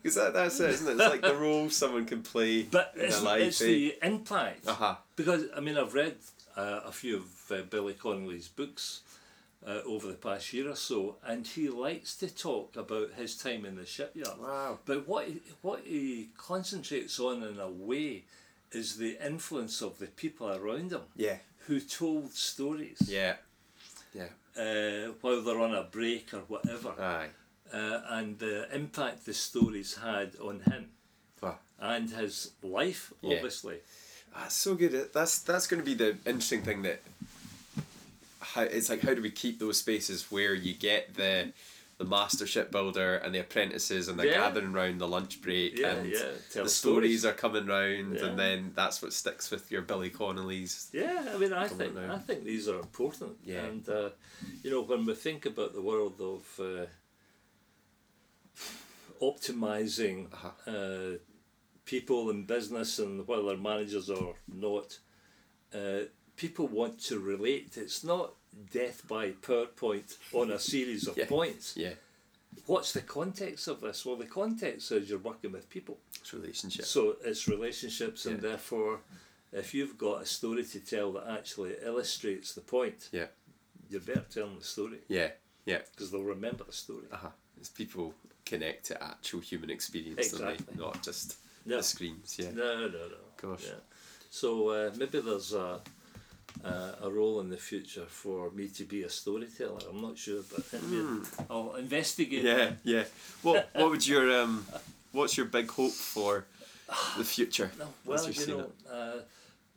[0.00, 0.90] Because that, that's it, isn't it?
[0.92, 3.64] It's like the role someone can play But it's, it's eh?
[3.66, 4.68] the impact.
[4.68, 4.94] Uh-huh.
[5.24, 6.16] Because, I mean, I've read
[6.56, 9.02] uh, a few of uh, Billy Connolly's books
[9.64, 13.64] uh, over the past year or so, and he likes to talk about his time
[13.64, 14.36] in the shipyard.
[14.40, 14.80] Wow.
[14.84, 18.24] But what he, what he concentrates on in a way
[18.72, 21.36] is the influence of the people around him Yeah.
[21.68, 23.36] who told stories Yeah.
[24.12, 24.30] Yeah.
[24.58, 27.28] uh, while they're on a break or whatever, Aye.
[27.72, 30.90] uh, and the impact the stories had on him
[31.40, 31.60] Wow.
[31.78, 33.36] and his life, Yeah.
[33.36, 33.82] obviously.
[34.34, 35.12] That's so good.
[35.12, 37.00] That's that's going to be the interesting thing that
[38.40, 41.52] how it's like how do we keep those spaces where you get the
[41.98, 44.48] the master shipbuilder and the apprentices and they're Yeah.
[44.48, 46.74] gathering round the lunch break Yeah, and yeah, the stories.
[46.74, 50.88] stories are coming round and then that's what sticks with your Billy Connolly's.
[50.92, 51.96] Yeah, I mean, I think.
[51.96, 53.36] I think these are important.
[53.44, 53.64] Yeah.
[53.66, 54.10] And uh,
[54.64, 56.86] you know, when we think about the world of uh,
[59.20, 60.70] optimizing Uh-huh.
[60.70, 61.18] uh,
[61.84, 64.98] people in business and whether they're managers or not,
[65.74, 66.00] uh,
[66.36, 67.76] people want to relate.
[67.76, 68.34] It's not
[68.72, 71.26] death by PowerPoint on a series of Yeah.
[71.26, 71.76] points.
[71.76, 71.94] Yeah.
[72.66, 74.04] What's the context of this?
[74.04, 75.98] Well, the context is you're working with people.
[76.20, 76.88] It's relationships.
[76.88, 79.00] So it's relationships, and therefore,
[79.52, 83.26] if you've got a story to tell that actually illustrates the point, Yeah.
[83.88, 85.30] you're better telling the story Yeah.
[85.64, 85.78] Yeah.
[85.90, 87.06] because they'll remember the story.
[87.10, 87.30] Uh-huh.
[87.58, 88.14] It's people
[88.44, 90.32] connect to actual human experience?
[90.32, 90.76] Exactly.
[90.76, 91.76] not just No.
[91.76, 92.36] the screens.
[92.38, 92.50] Yeah.
[92.54, 93.16] No, no, no.
[93.40, 93.64] Gosh.
[93.66, 93.80] Yeah.
[94.30, 95.80] So uh, maybe there's a,
[96.64, 99.80] a a role in the future for me to be a storyteller.
[99.90, 102.44] I'm not sure, but maybe I'll investigate.
[102.44, 102.76] Yeah, that.
[102.84, 103.04] yeah.
[103.42, 104.66] What what would your um
[105.12, 106.44] what's your big hope for
[107.18, 107.70] the future?
[107.78, 109.20] No, well, you know, uh,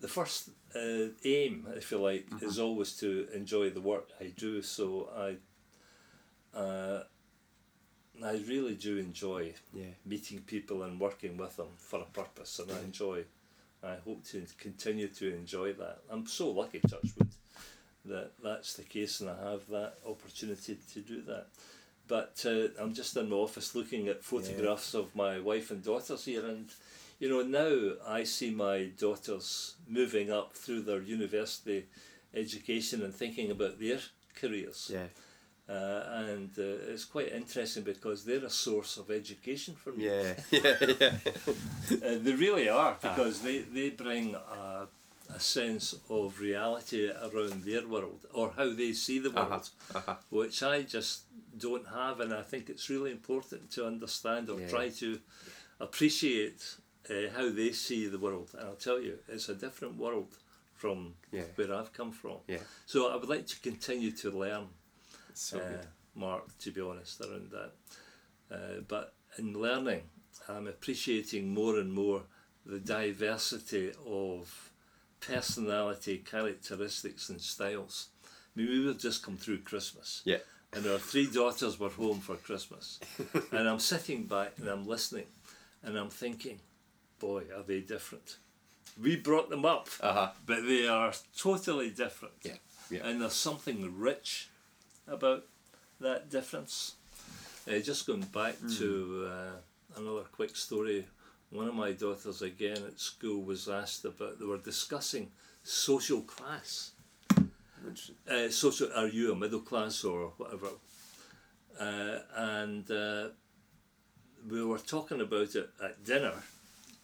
[0.01, 2.45] the first uh, aim, if you like, Mm-hmm.
[2.47, 4.61] is always to enjoy the work I do.
[4.61, 5.37] So I,
[6.57, 7.03] uh,
[8.23, 9.93] I really do enjoy Yeah.
[10.05, 13.25] meeting people and working with them for a purpose, and I enjoy.
[13.83, 15.99] I hope to continue to enjoy that.
[16.09, 17.29] I'm so lucky, Touchwood,
[18.05, 21.47] that that's the case, and I have that opportunity to do that.
[22.07, 26.25] But uh, I'm just in my office looking at photographs of my wife and daughters
[26.25, 26.69] here, and
[27.19, 31.85] you know now I see my daughters moving up through their university
[32.33, 33.99] education and thinking about their
[34.35, 34.89] careers.
[34.93, 35.07] Yeah.
[35.67, 40.05] Uh, and uh, it's quite interesting because they're a source of education for me.
[40.05, 40.33] Yeah.
[40.51, 40.75] Yeah.
[40.99, 41.11] Yeah.
[42.05, 44.87] Uh, they really are because they, they bring a,
[45.33, 50.15] a sense of reality around their world or how they see the world, uh-huh.
[50.29, 51.21] which I just
[51.57, 54.67] don't have, and I think it's really important to understand or Yeah.
[54.67, 55.19] try to
[55.79, 56.75] appreciate
[57.09, 58.49] uh, how they see the world.
[58.53, 60.27] And I'll tell you, it's a different world
[60.75, 61.43] from Yeah.
[61.55, 62.37] where I've come from.
[62.47, 62.57] Yeah.
[62.85, 64.84] So I would like to continue to learn It's
[65.35, 65.85] so uh.
[66.15, 67.71] Mark, to be honest, around that.
[68.51, 70.03] Uh, but in learning,
[70.47, 72.21] I'm appreciating more and more
[72.65, 74.71] the diversity of
[75.19, 78.07] personality, characteristics, and styles.
[78.55, 80.37] I mean, we've just come through Christmas, Yeah.
[80.73, 82.99] and our three daughters were home for Christmas.
[83.51, 85.25] and I'm sitting back and I'm listening,
[85.83, 86.59] and I'm thinking,
[87.19, 88.37] boy, are they different.
[89.01, 90.31] We brought them up, Uh-huh.
[90.45, 92.35] but they are totally different.
[92.43, 92.53] Yeah.
[92.89, 93.05] Yeah.
[93.07, 94.49] And there's something rich
[95.07, 95.43] about
[95.99, 96.95] that difference.
[97.67, 98.69] Uh, just going back Hmm.
[98.77, 101.05] to uh, another quick story,
[101.49, 105.31] one of my daughters again at school was asked about, they were discussing
[105.63, 106.91] social class.
[107.83, 110.69] Which- Uh, social, are you a middle class or whatever?
[111.79, 113.29] Uh, and uh,
[114.49, 116.43] we were talking about it at dinner,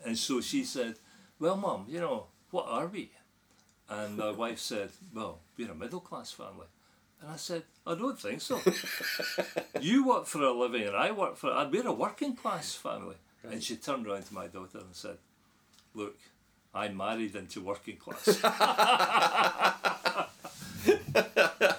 [0.06, 0.96] and so she said,
[1.40, 3.12] Well, Mum, you know, what are we?
[3.90, 6.68] And my wife said, Well, we're a middle class family.
[7.22, 8.60] And I said, I don't think so.
[9.82, 13.16] you work for a living and I work for, we're a working class family.
[13.44, 15.18] And she turned around to my daughter and said,
[15.94, 16.18] Look,
[16.74, 18.28] I married into working class.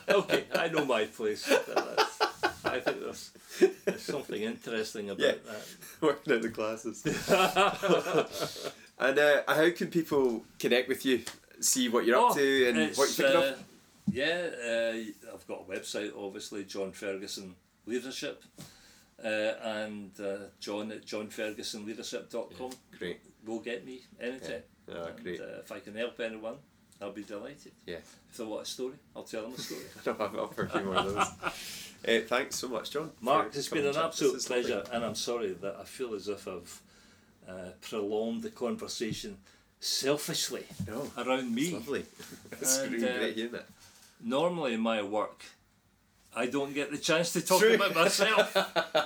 [0.08, 1.50] okay, I know my place.
[2.64, 3.30] I think there's,
[3.84, 5.32] there's something interesting about Yeah.
[5.46, 5.62] that.
[6.00, 7.02] Working out the classes.
[8.98, 11.22] and uh, how can people connect with you?
[11.60, 13.58] See what you're up Oh, to and what you're picking uh, up?
[14.10, 17.54] Yeah, uh, I've got a website, obviously, John Ferguson
[17.86, 18.42] Leadership,
[19.22, 23.20] uh, and uh, John at johnfergusonleadership.com Great.
[23.46, 24.62] will get me anytime.
[24.88, 24.94] Yeah.
[24.96, 25.40] Oh, And, great.
[25.40, 26.56] uh, if I can help anyone,
[27.00, 27.72] I'll be delighted.
[27.86, 27.96] Yeah.
[28.30, 29.82] If they want a story, I'll tell them a story.
[30.06, 31.16] no, I've got a few more of those.
[31.16, 33.10] uh, thanks so much, John.
[33.20, 34.64] Mark, it's been an absolute is lovely.
[34.64, 36.82] pleasure, and I'm sorry that I feel as if I've
[37.48, 39.38] uh, prolonged the conversation
[39.80, 41.72] selfishly No, around it's me.
[41.72, 42.04] lovely.
[42.52, 43.66] it's And, really uh, great hearing it.
[44.22, 45.42] Normally in my work,
[46.34, 47.74] I don't get the chance to talk True.
[47.74, 48.56] about myself.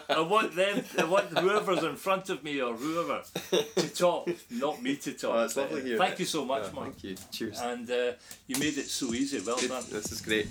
[0.09, 4.83] I want them, I want whoever's in front of me or whoever to talk, not
[4.83, 5.35] me to talk.
[5.35, 5.99] Oh, it's lovely here.
[5.99, 6.21] Thank it.
[6.21, 6.93] you so much, Mark.
[6.93, 7.17] Thank you.
[7.33, 7.61] Cheers.
[7.61, 8.13] And uh,
[8.47, 9.41] you made it so easy.
[9.41, 9.71] Well Good.
[9.71, 9.85] done.
[9.91, 10.49] This is great.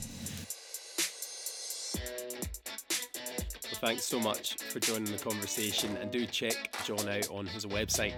[3.63, 7.65] Well, thanks so much for joining the conversation and do check John out on his
[7.65, 8.15] website.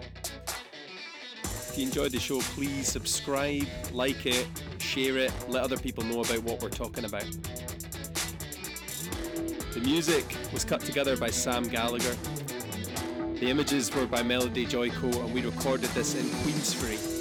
[1.70, 4.48] If you enjoyed the show, please subscribe, like it,
[4.80, 7.26] share it, let other people know about what we're talking about.
[9.74, 12.16] The music was cut together by Sam Gallagher.
[13.40, 17.17] The images were by Melody Joyco, and we recorded this in Queensferry.